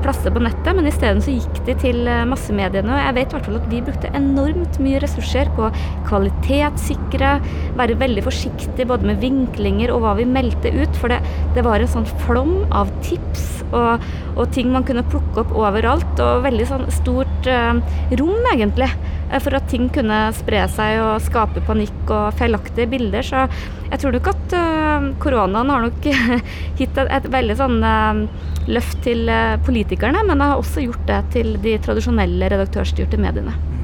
plasser 0.03 0.35
på 0.35 0.43
nettet. 0.43 0.71
Men 0.75 0.89
isteden 0.91 1.23
så 1.23 1.33
gikk 1.33 1.61
de 1.69 1.77
til 1.81 2.03
massemediene. 2.29 2.91
Og 2.91 3.01
jeg 3.01 3.17
vet 3.17 3.31
i 3.31 3.37
hvert 3.37 3.49
fall 3.49 3.59
at 3.61 3.69
vi 3.71 3.83
brukte 3.87 4.13
enormt 4.17 4.79
mye 4.83 5.01
ressurser 5.03 5.49
på 5.55 5.71
kvalitetssikre, 6.09 7.37
være 7.79 7.97
veldig 8.03 8.25
forsiktig 8.27 8.89
både 8.91 9.07
med 9.07 9.23
vinklinger 9.23 9.93
og 9.95 10.03
hva 10.03 10.17
vi 10.19 10.27
meldte 10.29 10.73
ut. 10.75 10.99
For 10.99 11.13
det, 11.13 11.21
det 11.55 11.63
var 11.65 11.81
en 11.81 11.93
sånn 11.95 12.09
flom 12.25 12.57
av 12.75 12.91
tips 13.05 13.24
og, 13.71 14.05
og, 14.35 14.45
ting 14.55 14.71
man 14.73 14.85
kunne 14.87 15.05
plukke 15.09 15.43
opp 15.43 15.53
overalt. 15.55 16.21
Og 16.23 16.45
veldig 16.45 16.67
sånn 16.69 16.87
stort 16.93 17.49
eh, 17.49 17.81
rom, 18.19 18.49
egentlig, 18.51 18.89
eh, 19.29 19.39
for 19.43 19.57
at 19.57 19.69
ting 19.71 19.89
kunne 19.93 20.27
spre 20.37 20.65
seg 20.71 21.01
og 21.03 21.23
skape 21.25 21.63
panikk 21.67 22.13
og 22.13 22.35
feilaktige 22.39 22.89
bilder. 22.91 23.25
Så 23.25 23.45
jeg 23.91 24.01
tror 24.01 24.17
nok 24.17 24.31
at 24.33 24.57
eh, 24.61 25.11
koronaen 25.23 25.73
har 25.73 25.87
nok 25.87 26.09
gitt 26.79 26.97
et, 26.97 27.05
et, 27.05 27.29
veldig 27.37 27.59
sånn 27.61 27.79
eh, 27.83 28.25
løft 28.71 29.01
til 29.05 29.29
politikerne, 29.65 30.25
men 30.25 30.41
det 30.41 30.51
har 30.51 30.61
også 30.61 30.87
gjort 30.87 31.07
det 31.09 31.21
til 31.37 31.55
de 31.61 31.77
tradisjonelle 31.85 32.53
redaktørstyrte 32.55 33.21
mediene. 33.21 33.74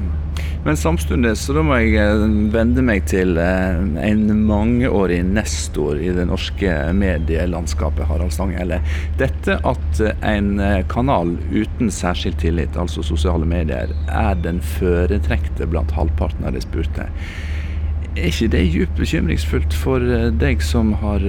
Men 0.64 0.76
samtidig 0.76 1.32
så 1.38 1.56
da 1.56 1.62
må 1.66 1.74
jeg 1.80 1.96
eh, 1.98 2.20
vende 2.54 2.84
meg 2.86 3.08
til 3.10 3.34
eh, 3.40 3.80
en 4.06 4.28
mangeårig 4.46 5.18
nestor 5.26 5.98
i 5.98 6.12
det 6.14 6.28
norske 6.30 6.70
medielandskapet, 6.94 8.04
Harald 8.06 8.30
Stanghelle. 8.34 8.78
Dette 9.18 9.58
at 9.66 10.02
en 10.22 10.52
eh, 10.62 10.84
kanal 10.92 11.34
uten 11.50 11.90
særskilt 11.90 12.38
tillit, 12.44 12.78
altså 12.78 13.02
sosiale 13.02 13.48
medier, 13.48 13.90
er 14.06 14.38
den 14.44 14.62
foretrekte 14.76 15.66
blant 15.66 15.90
halvparten 15.98 16.46
av 16.46 16.54
de 16.54 16.62
spurte. 16.62 17.08
Er 18.12 18.28
ikke 18.28 18.52
det 18.52 18.62
djupt 18.68 18.98
bekymringsfullt 19.00 19.74
for 19.74 20.04
deg 20.36 20.60
som 20.62 20.92
har 21.00 21.22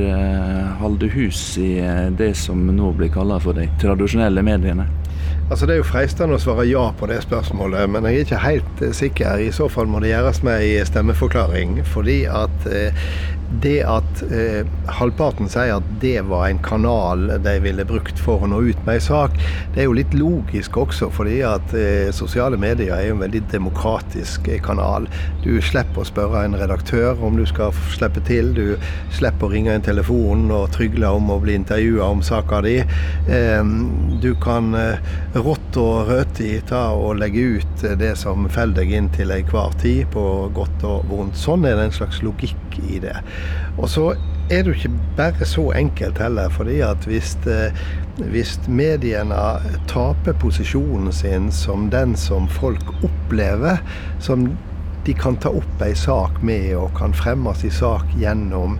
holdt 0.81 1.05
hus 1.13 1.39
i 1.55 1.77
det 2.19 2.33
som 2.35 2.59
nå 2.67 2.89
blir 2.99 3.07
kalt 3.13 3.45
for 3.45 3.55
de 3.55 3.69
tradisjonelle 3.79 4.43
mediene? 4.43 4.89
Altså 5.53 5.67
Det 5.69 5.73
er 5.75 5.83
jo 5.83 5.85
freistende 5.85 6.33
å 6.33 6.41
svare 6.41 6.63
ja 6.65 6.87
på 6.97 7.05
det 7.05 7.19
spørsmålet, 7.21 7.85
men 7.93 8.07
jeg 8.09 8.15
er 8.15 8.23
ikke 8.25 8.37
helt 8.41 8.79
sikker. 8.97 9.37
I 9.37 9.51
så 9.53 9.67
fall 9.69 9.85
må 9.85 9.99
det 10.01 10.09
gjøres 10.09 10.39
med 10.41 10.63
i 10.65 10.71
stemmeforklaring. 10.89 11.75
Fordi 11.85 12.15
at 12.25 12.65
eh, 12.73 13.03
det 13.61 13.83
at 13.85 14.23
eh, 14.33 14.65
halvparten 14.97 15.49
sier 15.51 15.77
at 15.77 15.89
det 16.01 16.21
var 16.29 16.47
en 16.47 16.61
kanal 16.63 17.27
de 17.43 17.53
ville 17.63 17.85
brukt 17.87 18.19
for 18.19 18.43
å 18.43 18.49
nå 18.49 18.61
ut 18.69 18.79
med 18.87 18.97
en 18.97 19.05
sak, 19.05 19.35
det 19.73 19.83
er 19.83 19.87
jo 19.87 19.95
litt 19.97 20.15
logisk 20.17 20.77
også, 20.79 21.09
fordi 21.13 21.39
at 21.47 21.75
eh, 21.77 22.09
sosiale 22.15 22.57
medier 22.59 22.93
er 22.95 23.07
jo 23.07 23.17
en 23.17 23.23
veldig 23.23 23.43
demokratisk 23.51 24.49
eh, 24.49 24.61
kanal. 24.63 25.07
Du 25.43 25.51
slipper 25.63 26.03
å 26.03 26.07
spørre 26.07 26.45
en 26.47 26.57
redaktør 26.59 27.21
om 27.23 27.37
du 27.39 27.45
skal 27.49 27.75
slippe 27.93 28.23
til, 28.27 28.53
du 28.57 28.75
slipper 29.13 29.47
å 29.47 29.53
ringe 29.53 29.75
en 29.77 29.85
telefon 29.85 30.49
og 30.53 30.71
trygle 30.75 31.13
om 31.17 31.31
å 31.33 31.39
bli 31.43 31.57
intervjua 31.59 32.09
om 32.15 32.23
saka 32.25 32.63
di. 32.65 32.79
Eh, 32.81 33.73
du 34.23 34.31
kan 34.43 34.73
eh, 34.79 35.13
rått 35.37 35.79
og 35.81 36.09
røti 36.11 36.55
ta 36.69 36.85
og 36.97 37.19
legge 37.21 37.59
ut 37.59 37.87
det 37.99 38.13
som 38.19 38.47
faller 38.49 38.83
deg 38.83 38.93
inn 38.97 39.11
til 39.13 39.33
enhver 39.33 39.75
tid, 39.81 40.05
på 40.13 40.23
godt 40.55 40.85
og 40.87 41.07
vondt. 41.11 41.37
Sånn 41.39 41.65
er 41.67 41.77
det 41.77 41.89
en 41.89 41.95
slags 41.95 42.21
logikk 42.25 42.77
i 42.89 42.99
det. 43.03 43.15
Og 43.77 43.89
så 43.89 44.13
er 44.49 44.63
det 44.63 44.73
jo 44.73 44.77
ikke 44.77 44.99
bare 45.17 45.45
så 45.45 45.71
enkelt 45.71 46.17
heller. 46.17 46.49
fordi 46.49 46.79
at 46.79 47.05
hvis, 47.05 47.37
eh, 47.47 47.71
hvis 48.17 48.59
mediene 48.67 49.35
taper 49.87 50.33
posisjonen 50.33 51.11
sin 51.11 51.51
som 51.51 51.89
den 51.89 52.15
som 52.15 52.47
folk 52.47 53.03
opplever, 53.03 53.77
som 54.19 54.57
de 55.05 55.13
kan 55.13 55.35
ta 55.35 55.49
opp 55.49 55.81
ei 55.83 55.93
sak 55.95 56.43
med 56.43 56.75
og 56.75 56.93
kan 56.95 57.13
fremme 57.13 57.55
sin 57.55 57.71
sak 57.71 58.05
gjennom, 58.19 58.79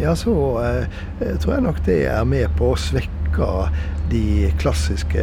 ja, 0.00 0.14
så 0.14 0.34
eh, 0.64 1.38
tror 1.38 1.54
jeg 1.54 1.62
nok 1.62 1.86
det 1.86 2.06
er 2.06 2.24
med 2.24 2.48
på 2.58 2.72
å 2.72 2.76
svekke 2.78 3.16
de 4.10 4.50
klassiske, 4.58 5.22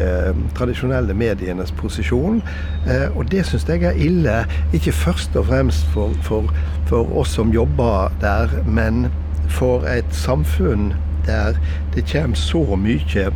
tradisjonelle 0.56 1.14
medienes 1.16 1.72
posisjon. 1.76 2.40
Eh, 2.88 3.08
og 3.12 3.28
det 3.32 3.44
syns 3.46 3.66
jeg 3.68 3.84
er 3.84 3.98
ille. 4.00 4.38
Ikke 4.76 4.94
først 4.96 5.36
og 5.36 5.48
fremst 5.50 5.84
for, 5.92 6.16
for, 6.24 6.48
for 6.88 7.18
oss 7.20 7.34
som 7.36 7.52
jobber 7.52 8.12
der, 8.20 8.48
men 8.66 9.06
for 9.48 9.84
et 9.88 10.08
samfunn 10.10 10.92
der 11.26 11.58
det 11.94 12.06
kommer 12.12 12.36
så 12.36 12.76
mye 12.76 13.28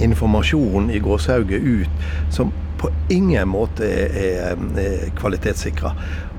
informasjon 0.00 0.90
i 0.90 1.00
gåsehauget 1.00 1.62
ut 1.62 1.90
som 2.30 2.52
på 2.78 2.90
ingen 3.12 3.48
måte 3.48 3.88
er, 3.88 4.56
er 4.80 5.10
kvalitetssikra. 5.18 5.92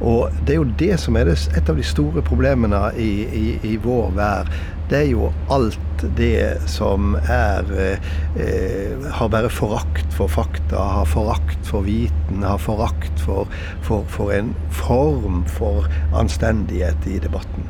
Og 0.06 0.34
det 0.46 0.56
er 0.56 0.60
jo 0.62 0.72
det 0.80 0.96
som 1.02 1.18
er 1.18 1.32
et 1.34 1.70
av 1.70 1.78
de 1.78 1.86
store 1.86 2.24
problemene 2.26 2.82
i, 3.02 3.12
i, 3.26 3.46
i 3.66 3.76
vår 3.82 4.12
vær. 4.18 4.52
Det 4.88 5.02
er 5.02 5.10
jo 5.10 5.32
alt 5.52 6.04
det 6.16 6.70
som 6.70 7.16
er 7.18 7.72
eh, 7.76 9.08
Har 9.18 9.32
bare 9.34 9.50
forakt 9.52 10.14
for 10.16 10.32
fakta, 10.32 10.80
har 11.00 11.10
forakt 11.10 11.68
for 11.68 11.84
viten, 11.84 12.46
har 12.46 12.62
forakt 12.62 13.20
for, 13.20 13.50
for, 13.84 14.06
for 14.08 14.32
en 14.32 14.54
form 14.72 15.44
for 15.58 15.90
anstendighet 16.16 17.10
i 17.10 17.18
debatten. 17.24 17.68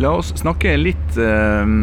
La 0.00 0.14
oss 0.16 0.32
snakke 0.40 0.72
litt 0.78 1.18
eh, 1.20 1.74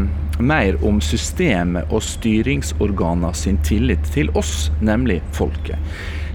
mer 0.46 0.80
om 0.86 1.02
systemet 1.04 1.92
og 1.92 2.04
styringsorganene 2.06 3.34
sin 3.38 3.62
tillit 3.66 4.04
til 4.14 4.32
oss, 4.38 4.70
nemlig 4.82 5.22
folket. 5.36 5.80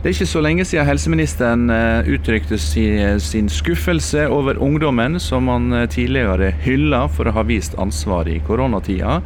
Det 0.07 0.13
er 0.13 0.15
ikke 0.21 0.31
så 0.31 0.41
lenge 0.45 0.65
siden 0.69 0.87
helseministeren 0.87 1.71
eh, 1.73 2.09
uttrykte 2.15 2.59
sin 2.63 3.49
skuffelse 3.51 4.29
over 4.31 4.61
ungdommen 4.63 5.19
som 5.19 5.49
han 5.51 5.73
eh, 5.75 5.89
tidligere 5.91 6.53
hylla 6.63 7.01
for 7.11 7.27
å 7.27 7.33
ha 7.35 7.43
vist 7.49 7.75
ansvar 7.83 8.29
i 8.31 8.37
koronatida. 8.47 9.17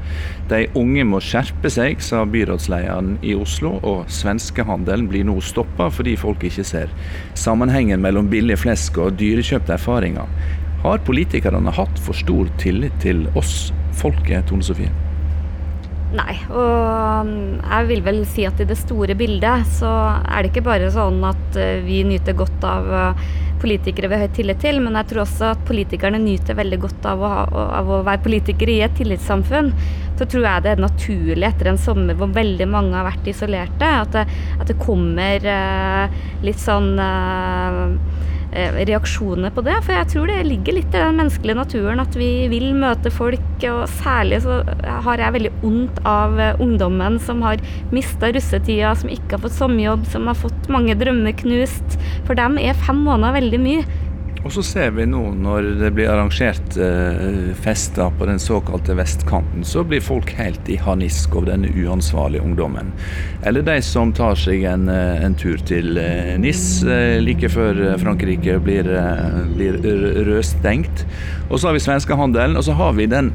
De 0.49 0.63
unge 0.81 1.05
må 1.05 1.21
skjerpe 1.21 1.69
seg, 1.69 2.01
sa 2.01 2.23
byrådslederen 2.25 3.19
i 3.21 3.35
Oslo, 3.37 3.75
og 3.85 4.09
svenskehandelen 4.09 5.11
blir 5.11 5.29
nå 5.29 5.37
stoppa 5.45 5.91
fordi 5.93 6.17
folk 6.17 6.49
ikke 6.49 6.65
ser 6.65 6.97
sammenhengen 7.37 8.01
mellom 8.01 8.33
billig 8.33 8.57
flesk 8.63 9.03
og 9.05 9.21
dyrekjøpte 9.21 9.77
erfaringer. 9.77 10.33
Har 10.81 11.05
politikerne 11.05 11.77
hatt 11.77 12.01
for 12.01 12.17
stor 12.17 12.49
tillit 12.63 12.97
til 13.05 13.27
oss, 13.37 13.69
folket, 13.99 14.49
Tone 14.51 14.67
Sofie? 14.67 14.91
Nei, 16.11 16.33
og 16.51 17.23
um, 17.23 17.61
jeg 17.61 17.87
vil 17.87 18.01
vel 18.03 18.25
si 18.27 18.43
at 18.49 18.59
i 18.59 18.67
det 18.67 18.75
store 18.81 19.15
bildet 19.19 19.69
så 19.77 19.91
er 20.19 20.43
det 20.43 20.51
ikke 20.51 20.67
bare 20.67 20.89
sånn 20.91 21.21
at 21.29 21.59
uh, 21.59 21.79
vi 21.85 22.01
nyter 22.07 22.35
godt 22.39 22.67
av 22.67 22.89
uh, 22.91 23.29
politikere 23.63 24.09
vi 24.11 24.19
har 24.19 24.27
høy 24.27 24.33
tillit 24.35 24.59
til, 24.65 24.81
men 24.83 24.99
jeg 24.99 25.11
tror 25.13 25.23
også 25.23 25.53
at 25.53 25.63
politikerne 25.69 26.19
nyter 26.19 26.59
veldig 26.59 26.81
godt 26.83 27.07
av 27.13 27.23
å, 27.23 27.31
av 27.79 27.93
å 27.95 28.01
være 28.09 28.25
politikere 28.25 28.75
i 28.75 28.83
et 28.87 28.97
tillitssamfunn. 28.99 29.71
Så 30.19 30.27
tror 30.27 30.49
jeg 30.49 30.65
det 30.65 30.73
er 30.73 30.83
naturlig 30.83 31.47
etter 31.47 31.71
en 31.71 31.79
sommer 31.81 32.19
hvor 32.19 32.33
veldig 32.35 32.67
mange 32.73 32.97
har 32.97 33.07
vært 33.07 33.31
isolerte, 33.31 33.93
at 34.03 34.17
det, 34.17 34.27
at 34.59 34.67
det 34.73 34.81
kommer 34.83 35.47
uh, 35.47 36.19
litt 36.43 36.59
sånn 36.59 36.91
Eh, 38.51 38.75
reaksjoner 38.83 39.53
på 39.55 39.63
det. 39.63 39.77
For 39.87 39.95
jeg 39.95 40.09
tror 40.11 40.31
det 40.31 40.41
ligger 40.49 40.75
litt 40.75 40.91
i 40.91 40.99
den 40.99 41.21
menneskelige 41.21 41.59
naturen 41.61 42.03
at 42.03 42.17
vi 42.19 42.49
vil 42.51 42.73
møte 42.75 43.13
folk. 43.15 43.45
Og 43.71 43.85
særlig 44.01 44.41
så 44.43 44.61
har 45.07 45.23
jeg 45.23 45.37
veldig 45.37 45.53
vondt 45.63 46.01
av 46.09 46.35
eh, 46.43 46.59
ungdommen 46.63 47.21
som 47.23 47.45
har 47.47 47.63
mista 47.95 48.33
russetida, 48.35 48.97
som 48.99 49.13
ikke 49.13 49.37
har 49.37 49.45
fått 49.45 49.59
sommerjobb, 49.59 50.09
som 50.11 50.27
har 50.27 50.39
fått 50.39 50.71
mange 50.73 50.99
drømmer 50.99 51.37
knust. 51.45 51.99
For 52.27 52.39
dem 52.39 52.59
er 52.59 52.79
fem 52.89 53.05
måneder 53.07 53.39
veldig 53.39 53.63
mye. 53.63 53.87
Og 54.41 54.53
så 54.55 54.63
ser 54.65 54.95
vi 54.97 55.05
nå 55.05 55.21
når 55.37 55.67
det 55.83 55.91
blir 55.97 56.09
arrangert 56.09 56.77
eh, 56.81 57.51
fester 57.61 58.09
på 58.17 58.29
den 58.29 58.41
såkalte 58.41 58.97
vestkanten, 58.97 59.67
så 59.69 59.85
blir 59.85 60.01
folk 60.01 60.33
helt 60.39 60.71
i 60.73 60.79
harnisk 60.81 61.37
over 61.37 61.51
denne 61.53 61.69
uansvarlige 61.77 62.47
ungdommen. 62.47 62.95
Eller 63.45 63.67
de 63.67 63.77
som 63.85 64.15
tar 64.17 64.39
seg 64.41 64.65
en, 64.65 64.89
eh, 64.89 65.21
en 65.27 65.37
tur 65.37 65.61
til 65.69 66.01
eh, 66.01 66.39
NIS 66.41 66.65
eh, 66.89 67.19
like 67.21 67.53
før 67.53 67.85
eh, 67.85 67.99
Frankrike 68.01 68.57
blir, 68.65 68.89
blir 69.53 69.81
rødstengt. 70.31 71.05
Og 71.51 71.59
så 71.61 71.69
har 71.69 71.77
vi 71.77 71.85
svenskehandelen, 71.85 72.57
og 72.57 72.65
så 72.65 72.79
har 72.81 72.97
vi 72.97 73.11
den 73.13 73.35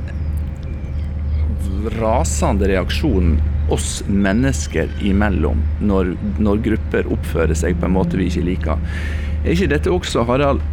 rasende 2.02 2.66
reaksjonen 2.72 3.38
oss 3.70 4.00
mennesker 4.10 4.90
imellom 5.06 5.62
når, 5.86 6.16
når 6.42 6.64
grupper 6.66 7.14
oppfører 7.14 7.58
seg 7.58 7.78
på 7.78 7.86
en 7.86 7.94
måte 7.94 8.18
vi 8.18 8.32
ikke 8.32 8.46
liker. 8.50 8.82
Er 9.46 9.54
ikke 9.54 9.70
dette 9.70 9.94
også, 9.94 10.26
Harald, 10.26 10.64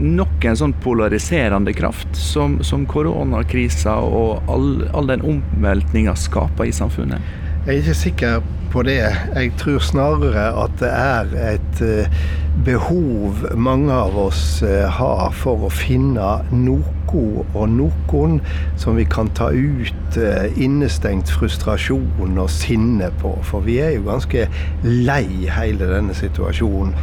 nok 0.00 0.46
en 0.48 0.56
sånn 0.56 0.74
polariserende 0.82 1.74
kraft 1.76 2.16
som, 2.16 2.58
som 2.64 2.86
koronakrisa 2.88 3.98
og 4.00 4.50
all, 4.50 4.70
all 4.96 5.10
den 5.12 5.24
omveltninga 5.34 6.16
skaper 6.18 6.70
i 6.70 6.74
samfunnet? 6.74 7.20
Jeg 7.66 7.74
er 7.74 7.82
ikke 7.82 7.94
sikker 7.94 8.44
på 8.72 8.82
det. 8.86 9.00
Jeg 9.34 9.50
tror 9.60 9.82
snarere 9.84 10.46
at 10.62 10.76
det 10.80 10.88
er 10.88 11.34
et 11.52 11.82
uh, 11.84 12.22
behov 12.64 13.42
mange 13.58 13.92
av 13.92 14.16
oss 14.18 14.62
uh, 14.64 14.86
har 14.88 15.34
for 15.36 15.66
å 15.66 15.72
finne 15.74 16.38
noe 16.54 16.96
og 17.10 17.64
noen 17.74 18.36
som 18.78 18.94
vi 18.94 19.02
kan 19.10 19.32
ta 19.34 19.48
ut 19.50 20.16
uh, 20.16 20.46
innestengt 20.54 21.32
frustrasjon 21.34 22.38
og 22.38 22.50
sinne 22.54 23.10
på. 23.20 23.34
For 23.44 23.66
vi 23.66 23.80
er 23.82 23.96
jo 23.96 24.06
ganske 24.06 24.46
lei 24.86 25.26
hele 25.50 25.90
denne 25.90 26.14
situasjonen 26.14 26.94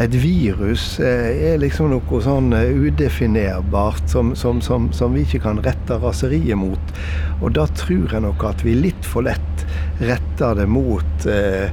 et 0.00 0.14
virus 0.18 0.98
eh, 0.98 1.52
er 1.52 1.60
liksom 1.62 1.92
noe 1.92 2.20
sånn 2.24 2.50
eh, 2.56 2.72
udefinerbart 2.74 4.08
som, 4.10 4.32
som, 4.38 4.60
som, 4.64 4.90
som, 4.96 5.14
vi 5.14 5.22
ikke 5.26 5.44
kan 5.46 5.62
rette 5.62 5.98
raseriet 6.02 6.58
mot. 6.58 6.94
Og 7.40 7.54
da 7.54 7.68
tror 7.78 8.10
jeg 8.10 8.24
nok 8.24 8.42
at 8.48 8.64
vi 8.66 8.74
litt 8.78 9.06
for 9.06 9.26
lett 9.26 9.54
retter 10.02 10.56
det 10.58 10.66
mot 10.66 11.26
eh, 11.30 11.70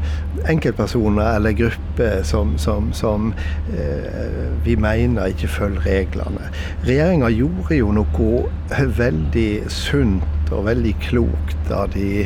enkeltpersoner 0.49 1.37
eller 1.39 1.55
grupper 1.57 2.21
som, 2.27 2.53
som 2.57 3.31
eh, 3.73 4.51
vi 4.65 4.77
mener 4.77 5.33
ikke 5.33 5.49
følger 5.49 5.87
reglene. 5.87 6.51
Regjeringa 6.85 7.31
gjorde 7.33 7.79
jo 7.79 7.89
noe 7.97 8.85
veldig 9.01 9.49
sunt 9.73 10.51
og 10.51 10.65
veldig 10.67 10.93
klokt 11.01 11.57
da, 11.69 11.85
de, 11.93 12.25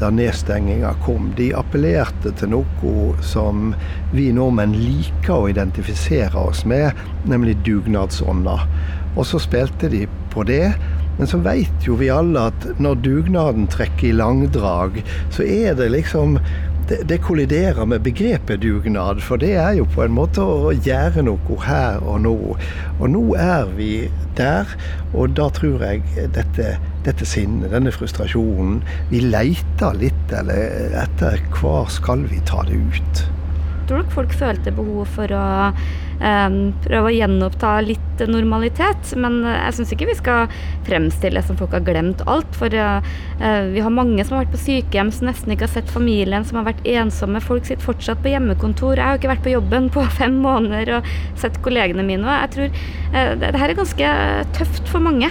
da 0.00 0.10
nedstenginga 0.12 0.92
kom. 1.04 1.30
De 1.38 1.50
appellerte 1.56 2.32
til 2.36 2.52
noe 2.52 3.14
som 3.24 3.72
vi 4.12 4.28
nordmenn 4.36 4.76
liker 4.76 5.34
å 5.34 5.48
identifisere 5.52 6.36
oss 6.50 6.64
med, 6.68 6.96
nemlig 7.28 7.56
dugnadsånda. 7.66 8.58
Og 9.16 9.24
så 9.28 9.40
spilte 9.42 9.90
de 9.92 10.04
på 10.34 10.44
det. 10.48 10.74
Men 11.16 11.30
så 11.30 11.40
veit 11.40 11.86
jo 11.86 11.96
vi 11.96 12.10
alle 12.12 12.50
at 12.50 12.66
når 12.82 12.98
dugnaden 13.04 13.68
trekker 13.72 14.10
i 14.10 14.16
langdrag, 14.18 14.98
så 15.32 15.46
er 15.48 15.76
det 15.78 15.88
liksom 15.94 16.36
det, 16.88 17.00
det, 17.10 17.18
kolliderer 17.24 17.86
med 17.88 18.04
begrepet 18.04 18.60
dugnad, 18.62 19.20
for 19.24 19.40
det 19.42 19.54
er 19.58 19.76
jo 19.78 19.86
på 19.90 20.04
en 20.04 20.14
måte 20.14 20.44
å 20.44 20.72
gjøre 20.72 21.24
noe 21.26 21.58
her 21.64 22.02
og 22.06 22.20
nå. 22.24 22.36
Og 23.00 23.06
nå 23.10 23.22
er 23.40 23.70
vi 23.76 23.90
der, 24.38 24.70
og 25.12 25.34
da 25.38 25.48
tror 25.54 25.82
jeg 25.82 26.28
dette, 26.36 26.76
dette 27.06 27.28
sinnet, 27.28 27.70
denne 27.72 27.92
frustrasjonen 27.94 28.82
Vi 29.10 29.22
leiter 29.24 29.96
litt 29.96 30.34
eller 30.34 30.94
etter 31.02 31.42
hvor 31.56 31.90
skal 31.92 32.26
vi 32.30 32.42
ta 32.46 32.62
det 32.68 32.78
ut. 32.78 33.24
Tror 33.86 34.02
dere 34.02 34.14
folk 34.14 34.34
følte 34.34 34.74
behov 34.74 35.06
for 35.14 35.30
å 35.34 35.46
prøve 36.18 37.10
å 37.10 37.14
gjenoppta 37.14 37.76
litt 37.84 38.06
normalitet. 38.24 39.12
Men 39.20 39.42
eh, 39.44 39.58
jeg 39.66 39.78
syns 39.78 39.92
ikke 39.94 40.08
vi 40.10 40.16
skal 40.18 40.52
fremstille 40.86 41.42
som 41.44 41.58
folk 41.58 41.74
har 41.76 41.84
glemt 41.86 42.22
alt. 42.30 42.48
For 42.56 42.72
eh, 42.72 43.10
eh, 43.40 43.68
vi 43.74 43.82
har 43.84 43.94
mange 43.94 44.24
som 44.24 44.36
har 44.36 44.46
vært 44.46 44.54
på 44.54 44.62
sykehjem, 44.64 45.12
som 45.12 45.28
nesten 45.30 45.52
ikke 45.52 45.66
har 45.66 45.74
sett 45.76 45.92
familien, 45.92 46.46
som 46.46 46.60
har 46.60 46.68
vært 46.70 46.86
ensomme. 46.88 47.42
Folk 47.44 47.68
sitter 47.68 47.84
fortsatt 47.84 48.22
på 48.24 48.32
hjemmekontor. 48.32 48.96
Jeg 48.96 49.06
har 49.06 49.20
ikke 49.20 49.32
vært 49.34 49.44
på 49.46 49.54
jobben 49.54 49.90
på 49.92 50.06
fem 50.20 50.38
måneder 50.44 50.98
og 50.98 51.10
sett 51.40 51.60
kollegene 51.64 52.06
mine. 52.06 52.26
Og 52.26 52.36
jeg 52.36 52.54
tror 52.56 52.80
det, 53.16 53.52
her 53.56 53.70
er 53.70 53.78
ganske 53.78 54.08
tøft 54.56 54.90
for 54.90 55.04
mange. 55.04 55.28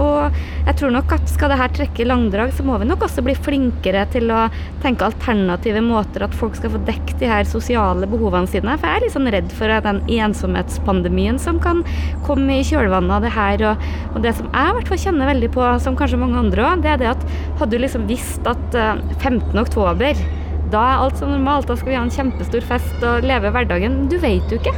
Og 0.00 0.38
jeg 0.66 0.78
tror 0.80 0.92
nok 0.94 1.12
at 1.14 1.30
skal 1.30 1.52
det 1.52 1.58
her 1.60 1.74
trekke 1.74 2.06
langdrag, 2.08 2.52
så 2.56 2.64
må 2.66 2.78
vi 2.80 2.88
nok 2.88 3.04
også 3.06 3.22
bli 3.24 3.34
flinkere 3.36 4.04
til 4.12 4.32
å 4.34 4.46
tenke 4.82 5.06
alternative 5.06 5.82
måter 5.84 6.24
at 6.26 6.34
folk 6.36 6.56
skal 6.58 6.72
få 6.74 6.80
dekket 6.88 7.22
de 7.22 7.30
her 7.30 7.46
sosiale 7.48 8.08
behovene 8.10 8.50
sine. 8.50 8.74
For 8.80 8.88
jeg 8.88 9.00
er 9.00 9.06
litt 9.06 9.14
sånn 9.14 9.30
redd 9.32 9.54
for 9.54 9.72
den 9.88 10.02
ene 10.08 10.27
ensomhetspandemien 10.28 11.40
som 11.42 11.60
kan 11.62 11.84
komme 12.26 12.60
i 12.60 12.66
kjølvannet 12.66 13.18
av 13.18 13.26
det 13.26 13.34
her. 13.34 13.64
Og, 13.72 13.86
og 14.14 14.24
det 14.24 14.34
som 14.38 14.50
jeg 14.52 14.72
i 14.72 14.76
hvert 14.78 14.92
fall 14.92 15.04
kjenner 15.06 15.32
veldig 15.32 15.52
på, 15.56 15.68
som 15.84 15.98
kanskje 15.98 16.20
mange 16.20 16.40
andre 16.40 16.66
òg, 16.70 16.84
det 16.84 16.94
er 16.94 17.02
det 17.02 17.12
at 17.16 17.24
hadde 17.60 17.72
du 17.74 17.82
liksom 17.82 18.06
visst 18.10 18.46
at 18.48 18.78
15. 19.18 19.48
Eh, 19.48 19.62
oktober 19.62 20.26
da 20.72 20.82
er 20.84 21.02
alt 21.02 21.16
så 21.16 21.28
normalt, 21.28 21.68
da 21.68 21.76
skal 21.78 21.92
vi 21.92 21.96
ha 21.96 22.04
en 22.04 22.12
kjempestor 22.12 22.64
fest 22.68 23.04
og 23.06 23.24
leve 23.24 23.52
hverdagen. 23.54 24.02
Du 24.12 24.18
vet 24.20 24.52
jo 24.52 24.60
ikke. 24.60 24.74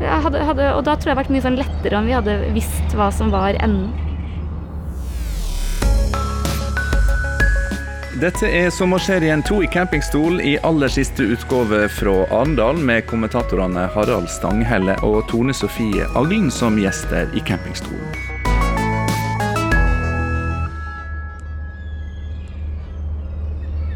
Hadde, 0.00 0.40
hadde, 0.40 0.70
og 0.74 0.86
da 0.86 0.96
tror 0.96 1.12
jeg 1.12 1.14
det 1.14 1.14
hadde 1.14 1.20
vært 1.20 1.34
mye 1.34 1.44
sånn 1.44 1.60
lettere 1.60 2.00
om 2.00 2.08
vi 2.08 2.16
hadde 2.16 2.38
visst 2.56 2.96
hva 2.98 3.10
som 3.14 3.30
var 3.34 3.58
enden. 3.60 3.92
Dette 8.14 8.46
er 8.46 8.68
Sommerserien 8.70 9.40
to 9.42 9.56
i 9.64 9.66
campingstol 9.66 10.36
i 10.38 10.52
aller 10.62 10.92
siste 10.92 11.24
utgave 11.34 11.88
fra 11.90 12.12
Arendal, 12.30 12.78
med 12.78 13.08
kommentatorene 13.10 13.88
Harald 13.90 14.30
Stanghelle 14.30 14.94
og 15.02 15.24
Tone 15.32 15.50
Sofie 15.50 16.06
Aglen 16.14 16.46
som 16.54 16.78
gjester 16.78 17.26
i 17.34 17.42
campingstolen. 17.42 18.14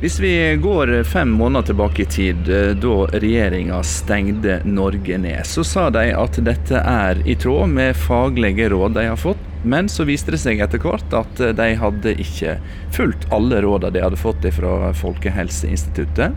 Hvis 0.03 0.19
vi 0.23 0.35
går 0.63 0.97
fem 1.07 1.31
måneder 1.39 1.71
tilbake 1.71 2.03
i 2.03 2.11
tid, 2.11 2.51
eh, 2.51 2.75
da 2.75 2.97
regjeringa 3.15 3.79
stengte 3.87 4.61
Norge 4.65 5.19
ned, 5.19 5.47
så 5.47 5.63
sa 5.63 5.91
de 5.95 6.09
at 6.15 6.43
dette 6.43 6.83
er 6.83 7.23
i 7.23 7.39
tråd 7.39 7.71
med 7.71 7.95
faglige 7.99 8.71
råd 8.75 8.99
de 8.99 9.07
har 9.13 9.19
fått 9.19 9.48
men 9.69 9.89
så 9.93 10.07
viste 10.09 10.35
det 10.35 10.41
seg 10.43 10.63
etter 10.65 10.81
hvert 10.83 11.15
at 11.17 11.41
de 11.59 11.71
hadde 11.81 12.17
ikke 12.21 12.59
fulgt 12.95 13.29
alle 13.35 13.63
rådene 13.65 13.95
de 13.95 14.05
hadde 14.07 14.21
fått 14.21 14.47
fra 14.57 14.93
Folkehelseinstituttet. 14.97 16.37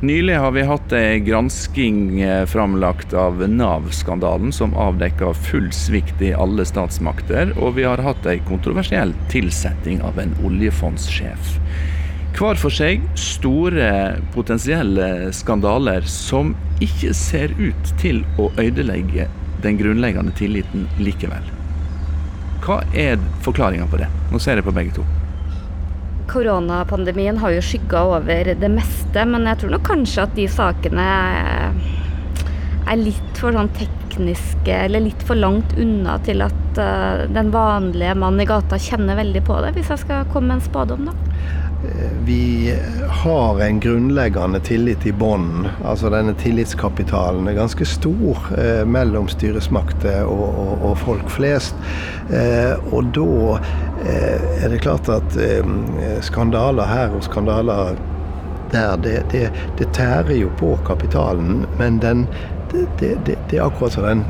Nylig 0.00 0.34
har 0.40 0.50
vi 0.56 0.62
hatt 0.64 0.92
en 0.96 1.24
gransking 1.24 2.20
eh, 2.24 2.46
framlagt 2.48 3.12
av 3.12 3.42
Nav-skandalen, 3.48 4.48
som 4.52 4.72
avdekka 4.72 5.34
full 5.36 5.66
svikt 5.76 6.22
i 6.24 6.30
alle 6.32 6.64
statsmakter, 6.64 7.52
og 7.60 7.74
vi 7.76 7.84
har 7.84 8.00
hatt 8.00 8.24
en 8.24 8.46
kontroversiell 8.48 9.12
tilsetting 9.28 10.00
av 10.00 10.16
en 10.22 10.32
oljefondssjef. 10.40 11.52
Hver 12.32 12.56
for 12.56 12.72
seg 12.72 13.04
store 13.20 13.92
potensielle 14.32 15.34
skandaler 15.36 16.08
som 16.08 16.56
ikke 16.80 17.12
ser 17.12 17.52
ut 17.60 17.96
til 18.00 18.24
å 18.40 18.48
ødelegge 18.56 19.28
den 19.60 19.76
grunnleggende 19.76 20.32
tilliten 20.40 20.88
likevel. 20.96 21.59
Hva 22.64 22.82
er 22.92 23.20
forklaringa 23.44 23.88
på 23.90 24.00
det? 24.00 24.08
Nå 24.30 24.40
ser 24.42 24.60
jeg 24.60 24.66
på 24.66 24.74
begge 24.76 24.98
to. 25.00 25.06
Koronapandemien 26.30 27.40
har 27.42 27.54
jo 27.56 27.62
skygga 27.64 28.04
over 28.12 28.52
det 28.60 28.70
meste, 28.70 29.24
men 29.26 29.48
jeg 29.48 29.62
tror 29.62 29.72
nok 29.74 29.88
kanskje 29.88 30.26
at 30.26 30.36
de 30.36 30.46
sakene 30.50 31.06
er 32.90 33.00
litt 33.00 33.38
for 33.38 33.54
sånn 33.54 33.70
tekniske, 33.78 34.76
eller 34.86 35.02
litt 35.04 35.24
for 35.26 35.38
langt 35.38 35.74
unna 35.78 36.18
til 36.26 36.44
at 36.44 36.78
uh, 36.78 37.26
den 37.30 37.50
vanlige 37.54 38.14
mannen 38.18 38.44
i 38.44 38.48
gata 38.48 38.78
kjenner 38.78 39.18
veldig 39.18 39.42
på 39.46 39.58
det, 39.64 39.74
hvis 39.76 39.90
jeg 39.94 40.04
skal 40.04 40.30
komme 40.30 40.52
med 40.52 40.60
en 40.60 40.68
spådom, 40.68 41.10
da. 41.10 41.14
Vi 42.26 42.74
har 43.08 43.60
en 43.60 43.80
grunnleggende 43.80 44.60
tillit 44.60 45.06
i 45.08 45.12
bånn. 45.16 45.64
Altså 45.80 46.10
denne 46.12 46.34
tillitskapitalen 46.36 47.48
er 47.48 47.56
ganske 47.56 47.86
stor 47.88 48.50
eh, 48.58 48.82
mellom 48.84 49.30
styresmakter 49.32 50.28
og, 50.28 50.44
og, 50.50 50.74
og, 50.90 50.94
folk 51.00 51.32
flest. 51.32 51.78
Eh, 52.28 52.76
og 52.92 53.08
da 53.16 53.56
er 54.00 54.68
det 54.72 54.80
klart 54.84 55.08
at 55.12 55.34
skandaler 56.24 56.88
her 56.88 57.16
og 57.16 57.24
skandaler 57.26 57.98
der, 58.72 58.96
det, 58.96 59.24
det, 59.32 59.50
det 59.78 59.88
tærer 59.92 60.34
jo 60.34 60.50
på 60.58 60.78
kapitalen. 60.86 61.66
Men 61.78 61.98
den, 62.02 62.26
det, 62.72 63.18
det, 63.26 63.58
er 63.58 63.66
akkurat 63.66 63.92
som 63.92 64.06
den 64.06 64.24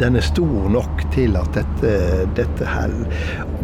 den 0.00 0.16
er 0.18 0.24
stor 0.24 0.68
nok 0.72 1.04
til 1.14 1.36
at 1.38 1.54
dette, 1.54 1.92
dette 2.36 2.66
holder. 2.66 3.10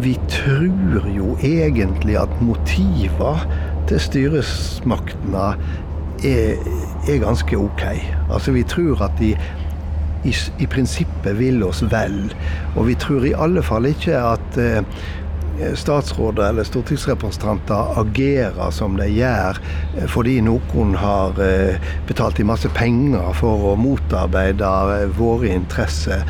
Vi 0.02 0.14
tror 0.30 1.08
jo 1.10 1.36
egentlig 1.42 2.16
at 2.20 2.40
motiver 2.42 3.46
til 3.90 4.00
styresmaktene 4.00 5.48
er, 6.22 6.62
er, 7.08 7.18
ganske 7.22 7.58
ok. 7.58 7.82
Altså 8.30 8.52
Vi 8.52 8.62
tror 8.62 9.02
at 9.08 9.18
de 9.18 9.34
i, 10.24 10.34
i, 10.58 10.66
prinsippet 10.70 11.38
vil 11.38 11.62
oss 11.66 11.82
vel. 11.90 12.34
Og 12.76 12.86
vi 12.86 12.94
tror 12.94 13.26
i 13.26 13.34
alle 13.34 13.62
fall 13.66 13.90
ikke 13.90 14.14
at 14.16 14.58
eh, 14.62 14.84
statsråder 15.74 16.48
eller 16.48 16.64
stortingsrepresentanter 16.64 17.98
agerer 18.00 18.70
som 18.74 18.96
de 18.98 19.08
gjør 19.12 19.58
eh, 19.96 20.06
fordi 20.10 20.38
noen 20.44 20.96
har 20.98 21.38
eh, 21.42 21.90
betalt 22.08 22.40
i 22.40 22.46
masse 22.48 22.70
penger 22.76 23.32
for 23.38 23.72
å 23.72 23.76
motarbeide 23.80 24.72
eh, 24.96 25.06
våre 25.18 25.52
interesser. 25.52 26.24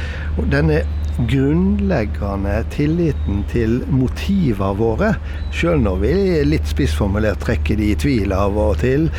Denne 0.53 0.83
grunnleggende 1.29 2.63
tilliten 2.73 3.43
til 3.53 3.83
motivene 3.93 4.73
våre, 4.79 5.11
sjøl 5.53 5.83
når 5.85 5.99
vi 6.07 6.15
litt 6.49 6.71
spissformulert 6.71 7.43
trekker 7.45 7.77
de 7.81 7.93
i 7.93 7.99
tvil 8.01 8.33
av 8.33 8.57
og 8.57 8.79
til, 8.81 9.11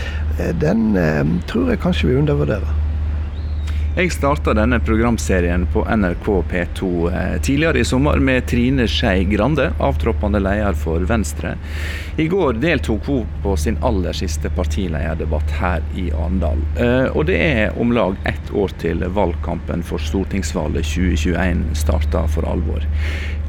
den 0.57 0.97
tror 1.45 1.69
jeg 1.69 1.83
kanskje 1.85 2.09
vi 2.09 2.17
undervurderer. 2.23 2.82
Jeg 3.93 4.09
starta 4.09 4.55
denne 4.57 4.79
programserien 4.81 5.67
på 5.69 5.83
NRK 5.85 6.27
P2 6.49 6.87
eh, 7.11 7.35
tidligere 7.45 7.83
i 7.83 7.85
sommer 7.85 8.17
med 8.17 8.47
Trine 8.49 8.87
Skei 8.89 9.21
Grande, 9.29 9.67
avtroppende 9.77 10.39
leder 10.41 10.73
for 10.73 11.05
Venstre. 11.05 11.51
I 12.17 12.25
går 12.27 12.57
deltok 12.63 13.05
hun 13.05 13.27
på 13.43 13.53
sin 13.53 13.77
aller 13.85 14.17
siste 14.17 14.49
partilederdebatt 14.57 15.53
her 15.59 15.85
i 15.93 16.07
Arendal. 16.09 16.65
Eh, 16.73 17.05
og 17.13 17.27
det 17.29 17.37
er 17.37 17.77
om 17.77 17.93
lag 17.93 18.17
ett 18.25 18.49
år 18.49 18.73
til 18.81 19.05
valgkampen 19.13 19.85
for 19.85 20.01
stortingsvalget 20.01 20.89
2021 20.95 21.63
starter 21.85 22.25
for 22.33 22.49
alvor. 22.49 22.89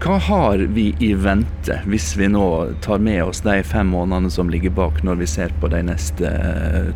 Hva 0.05 0.21
har 0.29 0.69
vi 0.77 0.91
i 1.01 1.15
vente, 1.17 1.81
hvis 1.89 2.13
vi 2.21 2.29
nå 2.29 2.51
tar 2.85 3.01
med 3.01 3.25
oss 3.31 3.41
de 3.49 3.63
fem 3.65 3.97
månedene 3.97 4.29
som 4.29 4.53
ligger 4.53 4.77
bak, 4.77 5.01
når 5.09 5.25
vi 5.25 5.35
ser 5.39 5.57
på 5.65 5.73
de 5.73 5.87
neste 5.89 6.37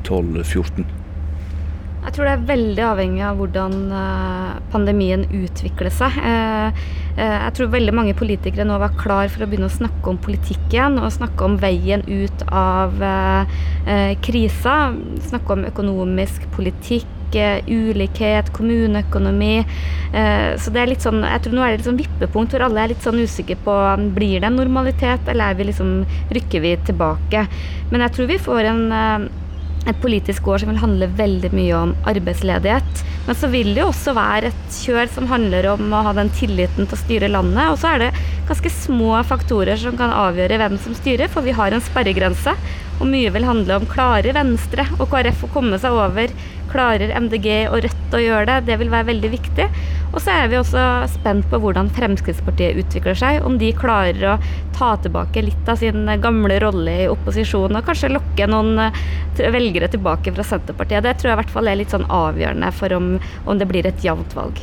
12-14? 0.04 0.97
Jeg 2.08 2.14
tror 2.16 2.24
det 2.24 2.32
er 2.38 2.44
veldig 2.48 2.84
avhengig 2.88 3.20
av 3.28 3.36
hvordan 3.36 3.72
eh, 3.92 4.52
pandemien 4.72 5.26
utvikler 5.28 5.92
seg. 5.92 6.14
Eh, 6.24 6.78
eh, 7.20 7.34
jeg 7.34 7.50
tror 7.58 7.66
veldig 7.74 7.92
mange 7.98 8.14
politikere 8.16 8.64
nå 8.64 8.78
var 8.80 8.94
klar 8.96 9.28
for 9.28 9.44
å 9.44 9.48
begynne 9.50 9.66
å 9.68 9.74
snakke 9.74 10.08
om 10.08 10.16
politikk 10.24 10.62
igjen, 10.72 10.96
og 11.02 11.12
snakke 11.12 11.44
om 11.44 11.58
veien 11.60 12.00
ut 12.08 12.46
av 12.48 12.96
krisa. 14.24 14.76
Snakke 15.26 15.52
om 15.52 15.66
økonomisk 15.68 16.46
politikk, 16.54 17.36
ulikhet, 17.68 18.48
kommuneøkonomi. 18.56 19.58
Så 20.56 20.72
det 20.72 20.80
er 20.80 20.90
litt 20.94 21.04
sånn, 21.04 21.20
jeg 21.28 21.42
tror 21.44 21.58
nå 21.58 21.64
er 21.64 21.74
det 21.74 21.82
litt 21.82 21.90
sånn 21.90 22.00
vippepunkt 22.00 22.56
hvor 22.56 22.64
alle 22.64 22.86
er 22.86 22.92
litt 22.94 23.04
sånn 23.04 23.20
usikre 23.20 23.58
på 23.66 23.74
blir 24.16 24.40
det 24.40 24.48
en 24.48 24.56
normalitet, 24.56 25.28
eller 25.28 25.52
er 25.52 25.60
vi 25.60 25.68
liksom, 25.68 25.92
rykker 26.32 26.64
vi 26.64 26.72
tilbake. 26.88 27.44
Men 27.92 28.06
jeg 28.06 28.16
tror 28.16 28.32
vi 28.32 28.40
får 28.48 28.70
en 28.72 28.88
et 29.88 30.00
politisk 30.02 30.48
år 30.52 30.62
som 30.62 30.72
vil 30.72 30.80
handle 30.82 31.08
veldig 31.18 31.50
mye 31.56 31.76
om 31.76 31.94
arbeidsledighet. 32.08 33.04
Men 33.28 33.36
så 33.36 33.50
vil 33.52 33.72
det 33.74 33.82
jo 33.82 33.90
også 33.90 34.14
være 34.16 34.50
et 34.50 34.76
kjør 34.82 35.10
som 35.12 35.28
handler 35.30 35.70
om 35.74 35.92
å 35.92 36.02
ha 36.06 36.14
den 36.16 36.30
tilliten 36.36 36.88
til 36.88 36.96
å 36.96 37.00
styre 37.00 37.30
landet. 37.32 37.72
Og 37.72 37.80
så 37.80 37.94
er 37.94 38.04
det 38.04 38.10
ganske 38.48 38.72
små 38.72 39.16
faktorer 39.28 39.80
som 39.80 39.96
kan 40.00 40.14
avgjøre 40.14 40.60
hvem 40.60 40.78
som 40.84 40.96
styrer, 40.96 41.32
for 41.32 41.44
vi 41.44 41.56
har 41.56 41.74
en 41.74 41.84
sperregrense. 41.84 42.54
Og 42.98 43.08
mye 43.08 43.32
vil 43.34 43.46
handle 43.46 43.78
om 43.78 43.88
klarer 43.88 44.36
Venstre 44.36 44.88
og 44.98 45.08
KrF 45.12 45.44
å 45.46 45.52
komme 45.54 45.80
seg 45.80 45.96
over. 45.96 46.32
Klarer 46.72 47.12
MDG 47.16 47.48
og 47.70 47.82
Rødt 47.84 48.16
å 48.16 48.20
gjøre 48.22 48.46
det? 48.50 48.58
Det 48.68 48.78
vil 48.80 48.92
være 48.92 49.10
veldig 49.10 49.30
viktig. 49.32 49.68
Og 50.12 50.22
så 50.24 50.32
er 50.32 50.48
vi 50.50 50.58
også 50.58 50.84
spent 51.12 51.48
på 51.50 51.60
hvordan 51.60 51.90
Fremskrittspartiet 51.96 52.78
utvikler 52.80 53.18
seg. 53.18 53.42
Om 53.44 53.58
de 53.60 53.74
klarer 53.76 54.24
å 54.34 54.38
ta 54.76 54.94
tilbake 55.02 55.42
litt 55.44 55.68
av 55.68 55.80
sin 55.80 56.08
gamle 56.22 56.58
rolle 56.62 56.96
i 57.04 57.10
opposisjon 57.10 57.76
og 57.76 57.86
kanskje 57.88 58.12
lokke 58.14 58.48
noen 58.48 58.88
eh, 58.88 59.04
velgere 59.52 59.90
tilbake 59.92 60.32
fra 60.34 60.46
Senterpartiet. 60.46 61.04
Det 61.04 61.18
tror 61.18 61.32
jeg 61.32 61.38
i 61.38 61.42
hvert 61.42 61.54
fall 61.58 61.70
er 61.70 61.80
litt 61.82 61.94
sånn 61.94 62.08
avgjørende 62.08 62.72
for 62.76 62.96
om, 62.96 63.14
om 63.44 63.60
det 63.60 63.68
blir 63.68 63.88
et 63.88 64.04
jevnt 64.04 64.36
valg. 64.38 64.62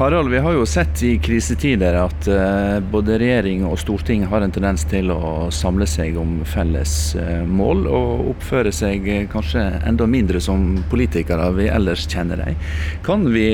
Harald, 0.00 0.28
vi 0.28 0.38
har 0.38 0.52
jo 0.52 0.66
sett 0.66 1.02
i 1.02 1.18
krisetider 1.18 1.92
at 2.00 2.28
uh, 2.32 2.78
både 2.80 3.18
regjering 3.20 3.66
og 3.68 3.74
storting 3.82 4.22
har 4.30 4.40
en 4.40 4.54
tendens 4.54 4.86
til 4.88 5.12
å 5.12 5.50
samle 5.52 5.84
seg 5.84 6.16
om 6.16 6.38
felles 6.48 6.94
uh, 7.20 7.42
mål, 7.44 7.82
og 7.84 8.30
oppføre 8.30 8.72
seg 8.72 9.04
uh, 9.04 9.26
kanskje 9.28 9.66
enda 9.90 10.06
mindre 10.08 10.40
som 10.40 10.64
politikere 10.88 11.50
vi 11.58 11.68
ellers 11.68 12.06
kjenner 12.08 12.40
dem. 12.40 12.56
Kan 13.04 13.28
vi, 13.36 13.44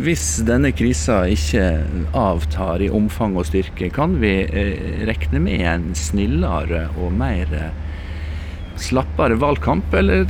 hvis 0.00 0.40
denne 0.48 0.72
krisa 0.72 1.20
ikke 1.28 1.68
avtar 2.16 2.80
i 2.80 2.88
omfang 2.88 3.36
og 3.36 3.50
styrke, 3.52 3.92
kan 3.92 4.16
vi 4.24 4.34
regne 5.04 5.44
med 5.50 5.68
en 5.68 5.88
snillere 5.92 6.86
og 6.96 7.12
mer 7.20 7.52
slappere 8.80 9.36
valgkamp, 9.36 9.92
eller 10.00 10.24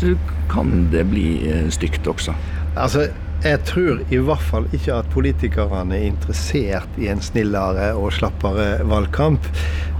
kan 0.50 0.88
det 0.90 1.06
bli 1.14 1.28
stygt 1.70 2.10
også? 2.10 2.34
Altså, 2.74 3.06
jeg 3.40 3.60
tror 3.64 4.02
i 4.12 4.18
hvert 4.20 4.42
fall 4.44 4.66
ikke 4.76 4.98
at 5.00 5.08
politikerne 5.14 5.96
er 5.96 6.10
interessert 6.10 6.98
i 7.00 7.08
en 7.08 7.22
snillere 7.24 7.94
og 7.96 8.12
slappere 8.12 8.82
valgkamp. 8.84 9.46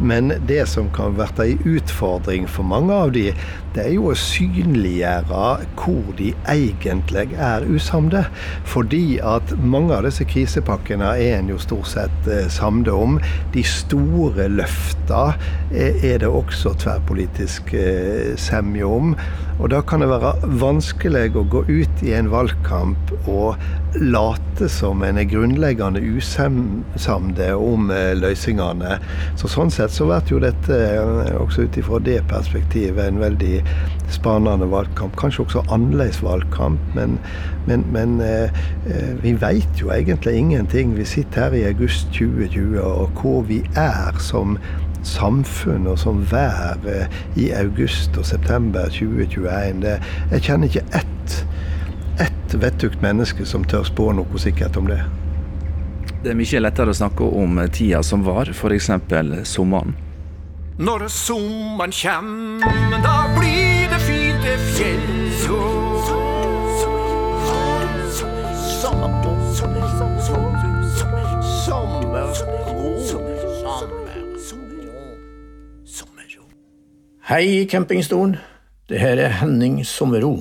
Men 0.01 0.33
det 0.49 0.67
som 0.69 0.91
kan 0.93 1.17
bli 1.17 1.27
en 1.55 1.65
utfordring 1.77 2.47
for 2.49 2.69
mange 2.69 2.93
av 2.93 3.13
de, 3.17 3.31
det 3.75 3.85
er 3.87 3.95
jo 3.95 4.11
å 4.11 4.17
synliggjøre 4.19 5.43
hvor 5.79 6.13
de 6.19 6.31
egentlig 6.53 7.27
er 7.37 7.67
usamde. 7.69 8.25
Fordi 8.69 9.21
at 9.25 9.55
mange 9.57 9.97
av 9.97 10.05
disse 10.09 10.27
krisepakkene 10.29 11.13
er 11.17 11.39
en 11.39 11.53
jo 11.53 11.61
stort 11.61 11.93
sett 11.93 12.29
eh, 12.29 12.49
samde 12.53 12.93
om. 12.93 13.21
De 13.55 13.65
store 13.65 14.51
løfta 14.53 15.31
er 15.71 16.21
det 16.21 16.29
også 16.29 16.75
tverrpolitisk 16.83 17.73
eh, 17.79 18.35
semje 18.41 18.89
om. 18.89 19.15
Og 19.61 19.69
da 19.69 19.83
kan 19.85 20.01
det 20.01 20.09
være 20.09 20.49
vanskelig 20.61 21.35
å 21.37 21.45
gå 21.53 21.61
ut 21.69 22.03
i 22.07 22.15
en 22.17 22.31
valgkamp 22.33 23.13
og 23.29 23.61
late 24.01 24.71
som 24.73 25.03
en 25.05 25.19
er 25.21 25.29
grunnleggende 25.29 26.01
usamde 26.17 27.49
om 27.57 27.91
eh, 27.93 28.13
løsningene. 28.17 28.97
Så 29.41 29.51
sånn 29.53 29.73
sett 29.75 29.93
så 29.93 30.09
blir 30.09 30.33
jo 30.33 30.41
dette, 30.41 30.81
eh, 30.89 31.37
også 31.37 31.69
ut 31.69 31.79
ifra 31.81 32.01
det 32.07 32.21
perspektivet, 32.31 33.03
en 33.05 33.21
veldig 33.21 33.61
spennende 34.11 34.71
valgkamp. 34.73 35.19
Kanskje 35.21 35.45
også 35.45 35.65
annerledes 35.69 36.23
valgkamp, 36.25 36.81
men, 36.97 37.19
men, 37.69 37.85
men 37.93 38.17
eh, 38.25 38.63
vi 39.21 39.37
vet 39.45 39.83
jo 39.83 39.93
egentlig 39.93 40.39
ingenting. 40.41 40.97
Vi 40.97 41.09
sitter 41.09 41.51
her 41.51 41.59
i 41.59 41.67
august 41.69 42.09
2020, 42.17 42.81
og 42.81 43.21
hvor 43.21 43.45
vi 43.51 43.61
er 43.77 44.17
som 44.25 44.57
samfunn 45.07 45.89
og 45.91 45.99
som 46.01 46.21
vær 46.31 46.81
i 47.37 47.51
august 47.57 48.19
og 48.21 48.27
september 48.29 48.91
2021. 48.93 49.81
Det, 49.85 49.97
jeg 50.35 50.47
kjenner 50.49 50.71
ikke 50.71 50.85
ett, 51.01 51.39
ett 52.21 52.59
vettugt 52.61 53.03
menneske 53.05 53.47
som 53.49 53.65
tør 53.65 53.87
spå 53.89 54.11
noe 54.17 54.43
sikkert 54.43 54.79
om 54.81 54.91
det. 54.91 55.01
Det 56.21 56.35
er 56.35 56.37
mye 56.37 56.61
lettere 56.61 56.93
å 56.93 56.97
snakke 56.97 57.25
om 57.25 57.63
tida 57.73 58.03
som 58.05 58.27
var, 58.27 58.51
f.eks. 58.53 58.91
sommeren. 59.49 59.97
Når 60.81 61.09
sommeren 61.13 61.93
kjem, 61.93 62.61
da 63.05 63.17
blir 63.37 63.89
det 63.93 64.05
fint 64.05 64.45
det 64.45 64.61
fjell. 64.75 65.20
Hei, 77.31 77.65
campingstolen. 77.71 78.33
Det 78.91 78.99
her 78.99 79.21
er 79.23 79.29
Henning 79.39 79.85
Sommerro. 79.87 80.33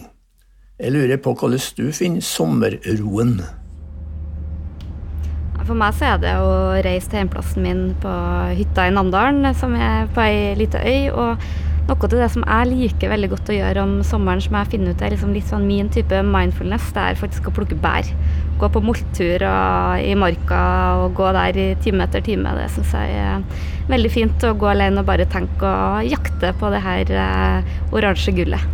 Jeg 0.80 0.90
lurer 0.96 1.20
på 1.22 1.36
hvordan 1.38 1.62
du 1.78 1.92
finner 1.94 2.24
sommerroen? 2.26 3.36
For 5.68 5.78
meg 5.78 5.94
så 6.00 6.08
er 6.08 6.24
det 6.24 6.32
å 6.42 6.56
reise 6.82 7.12
til 7.12 7.22
hjemplassen 7.22 7.62
min 7.62 7.84
på 8.02 8.14
hytta 8.58 8.88
i 8.90 8.96
Namdalen, 8.96 9.52
som 9.54 9.78
er 9.78 10.10
på 10.16 10.26
ei 10.26 10.56
lita 10.58 10.82
øy. 10.82 11.12
og 11.14 11.46
noe 11.90 12.06
av 12.06 12.16
det 12.16 12.32
som 12.34 12.44
jeg 12.46 12.72
liker 12.74 13.14
veldig 13.14 13.30
godt 13.36 13.54
å 13.54 13.60
gjøre 13.60 13.86
om 13.86 13.94
sommeren, 14.02 14.42
som 14.42 14.58
jeg 14.58 14.72
finner 14.74 14.98
ut 14.98 15.06
er 15.06 15.14
liksom 15.14 15.38
litt 15.38 15.46
sånn 15.50 15.70
min 15.70 15.94
type 15.94 16.24
mindfulness, 16.26 16.90
det 16.98 17.06
er 17.06 17.22
faktisk 17.22 17.50
å 17.50 17.54
plukke 17.54 17.78
bær. 17.78 18.10
Gå 18.60 18.68
på 18.74 18.82
molttur 18.84 19.44
i 20.04 20.16
marka 20.20 20.62
og 21.00 21.14
gå 21.16 21.30
der 21.36 21.60
i 21.60 21.68
time 21.84 22.04
etter 22.04 22.24
time. 22.26 22.52
Det 22.58 22.66
syns 22.74 22.92
jeg 22.92 23.14
er 23.16 23.68
veldig 23.88 24.12
fint. 24.12 24.44
Å 24.44 24.56
gå 24.60 24.68
alene 24.68 25.00
og 25.00 25.08
bare 25.08 25.28
tenke 25.32 25.64
og 25.70 26.10
jakte 26.10 26.52
på 26.60 26.72
det 26.74 26.82
her 26.84 27.14
eh, 27.24 27.78
oransje 27.96 28.36
gullet. 28.36 28.66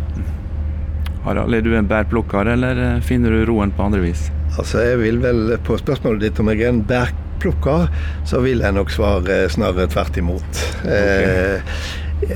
Harald, 1.26 1.54
er 1.54 1.62
du 1.62 1.72
en 1.74 1.88
bærplukker, 1.90 2.46
eller 2.52 3.00
finner 3.02 3.34
du 3.34 3.46
roen 3.48 3.72
på 3.74 3.86
andre 3.86 4.02
vis? 4.04 4.28
Altså, 4.56 4.82
Jeg 4.86 5.00
vil 5.02 5.22
vel 5.22 5.56
på 5.66 5.78
spørsmålet 5.78 6.28
ditt 6.28 6.42
om 6.42 6.50
jeg 6.52 6.62
er 6.62 6.70
en 6.70 6.82
bærplukker 6.86 7.88
så 8.26 8.40
vil 8.44 8.62
jeg 8.62 8.74
nok 8.76 8.90
svare 8.94 9.44
snarere 9.50 9.90
tvert 9.90 10.18
imot. 10.22 10.62
Okay. 10.82 11.58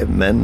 Men 0.08 0.42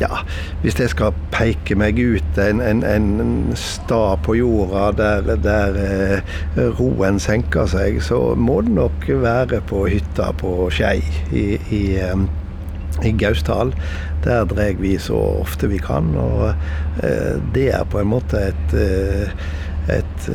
ja, 0.00 0.22
hvis 0.62 0.78
jeg 0.80 0.90
skal 0.90 1.14
peke 1.30 1.76
meg 1.78 1.98
ut 2.00 2.38
en, 2.42 2.60
en, 2.64 2.82
en 2.82 3.52
stad 3.58 4.24
på 4.26 4.34
jorda 4.40 4.88
der, 4.98 5.30
der, 5.44 5.78
roen 6.78 7.20
senker 7.22 7.70
seg, 7.70 8.00
så 8.02 8.34
må 8.34 8.60
det 8.66 8.74
nok 8.74 9.06
være 9.22 9.62
på 9.70 9.84
hytta 9.92 10.32
på 10.42 10.68
Skei 10.74 10.98
i, 11.30 11.46
i, 11.70 11.82
i 13.06 13.14
Gausdal. 13.22 13.70
Der 14.26 14.44
drar 14.50 14.78
vi 14.82 14.96
så 15.02 15.22
ofte 15.42 15.70
vi 15.70 15.78
kan, 15.82 16.10
og 16.18 16.50
det 17.54 17.70
er 17.74 17.86
på 17.90 18.02
en 18.02 18.10
måte 18.10 18.48
et 18.50 18.80
et 19.90 20.30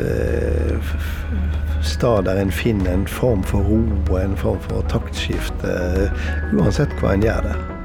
stad 1.81 2.23
der 2.23 2.41
en 2.41 2.51
finner 2.51 2.93
en 2.93 3.07
form 3.07 3.43
for 3.43 3.59
ro 3.59 3.79
og 4.09 4.25
en 4.25 4.37
form 4.37 4.59
for 4.59 4.83
taktskifte, 4.91 6.11
uansett 6.53 6.93
hva 6.99 7.15
en 7.15 7.23
gjør 7.23 7.49
der. 7.49 7.76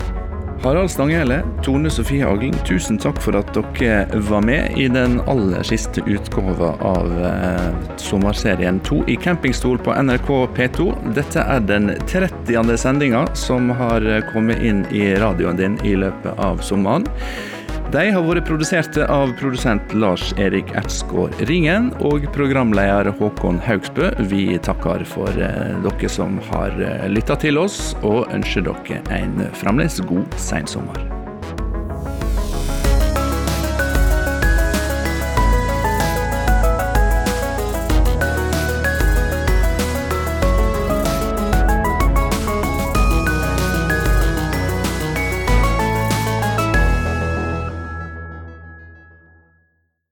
Harald 0.62 0.90
Stanghelle, 0.90 1.42
Tone 1.62 1.90
Sofie 1.90 2.22
Aglen, 2.22 2.55
tusen 2.66 2.98
takk 2.98 3.16
for 3.18 3.35
at 3.35 3.48
dere 3.57 4.20
var 4.29 4.44
med 4.46 4.77
i 4.79 4.85
den 4.87 5.16
aller 5.27 5.64
siste 5.66 6.05
utgåva 6.07 6.68
av 6.87 7.16
eh, 7.27 7.96
sommerserien 7.98 8.79
2 8.87 9.01
i 9.11 9.16
campingstol 9.18 9.81
på 9.83 9.96
NRK 10.07 10.31
P2. 10.55 10.87
Dette 11.16 11.42
er 11.42 11.66
den 11.66 11.90
30. 12.07 12.77
sendinga 12.79 13.25
som 13.35 13.75
har 13.75 14.07
kommet 14.31 14.62
inn 14.62 14.85
i 14.94 15.09
radioen 15.18 15.59
din 15.59 15.75
i 15.83 15.96
løpet 15.98 16.38
av 16.38 16.62
sommeren. 16.62 17.11
De 17.92 18.07
har 18.09 18.22
vært 18.24 18.46
produserte 18.48 19.05
av 19.12 19.35
produsent 19.37 19.92
Lars-Erik 19.92 20.70
Ertsgaard 20.81 21.37
Ringen 21.50 21.90
og 22.00 22.24
programleder 22.33 23.11
Håkon 23.18 23.61
Haugsbø. 23.66 24.09
Vi 24.33 24.57
takker 24.64 25.05
for 25.12 25.28
eh, 25.37 25.76
dere 25.85 26.12
som 26.16 26.40
har 26.48 26.72
eh, 26.81 27.09
lytta 27.12 27.37
til 27.44 27.61
oss, 27.61 27.92
og 28.00 28.33
ønsker 28.33 28.64
dere 28.70 29.02
en 29.18 29.42
fremdeles 29.61 30.00
god 30.09 30.40
sensommer. 30.40 31.21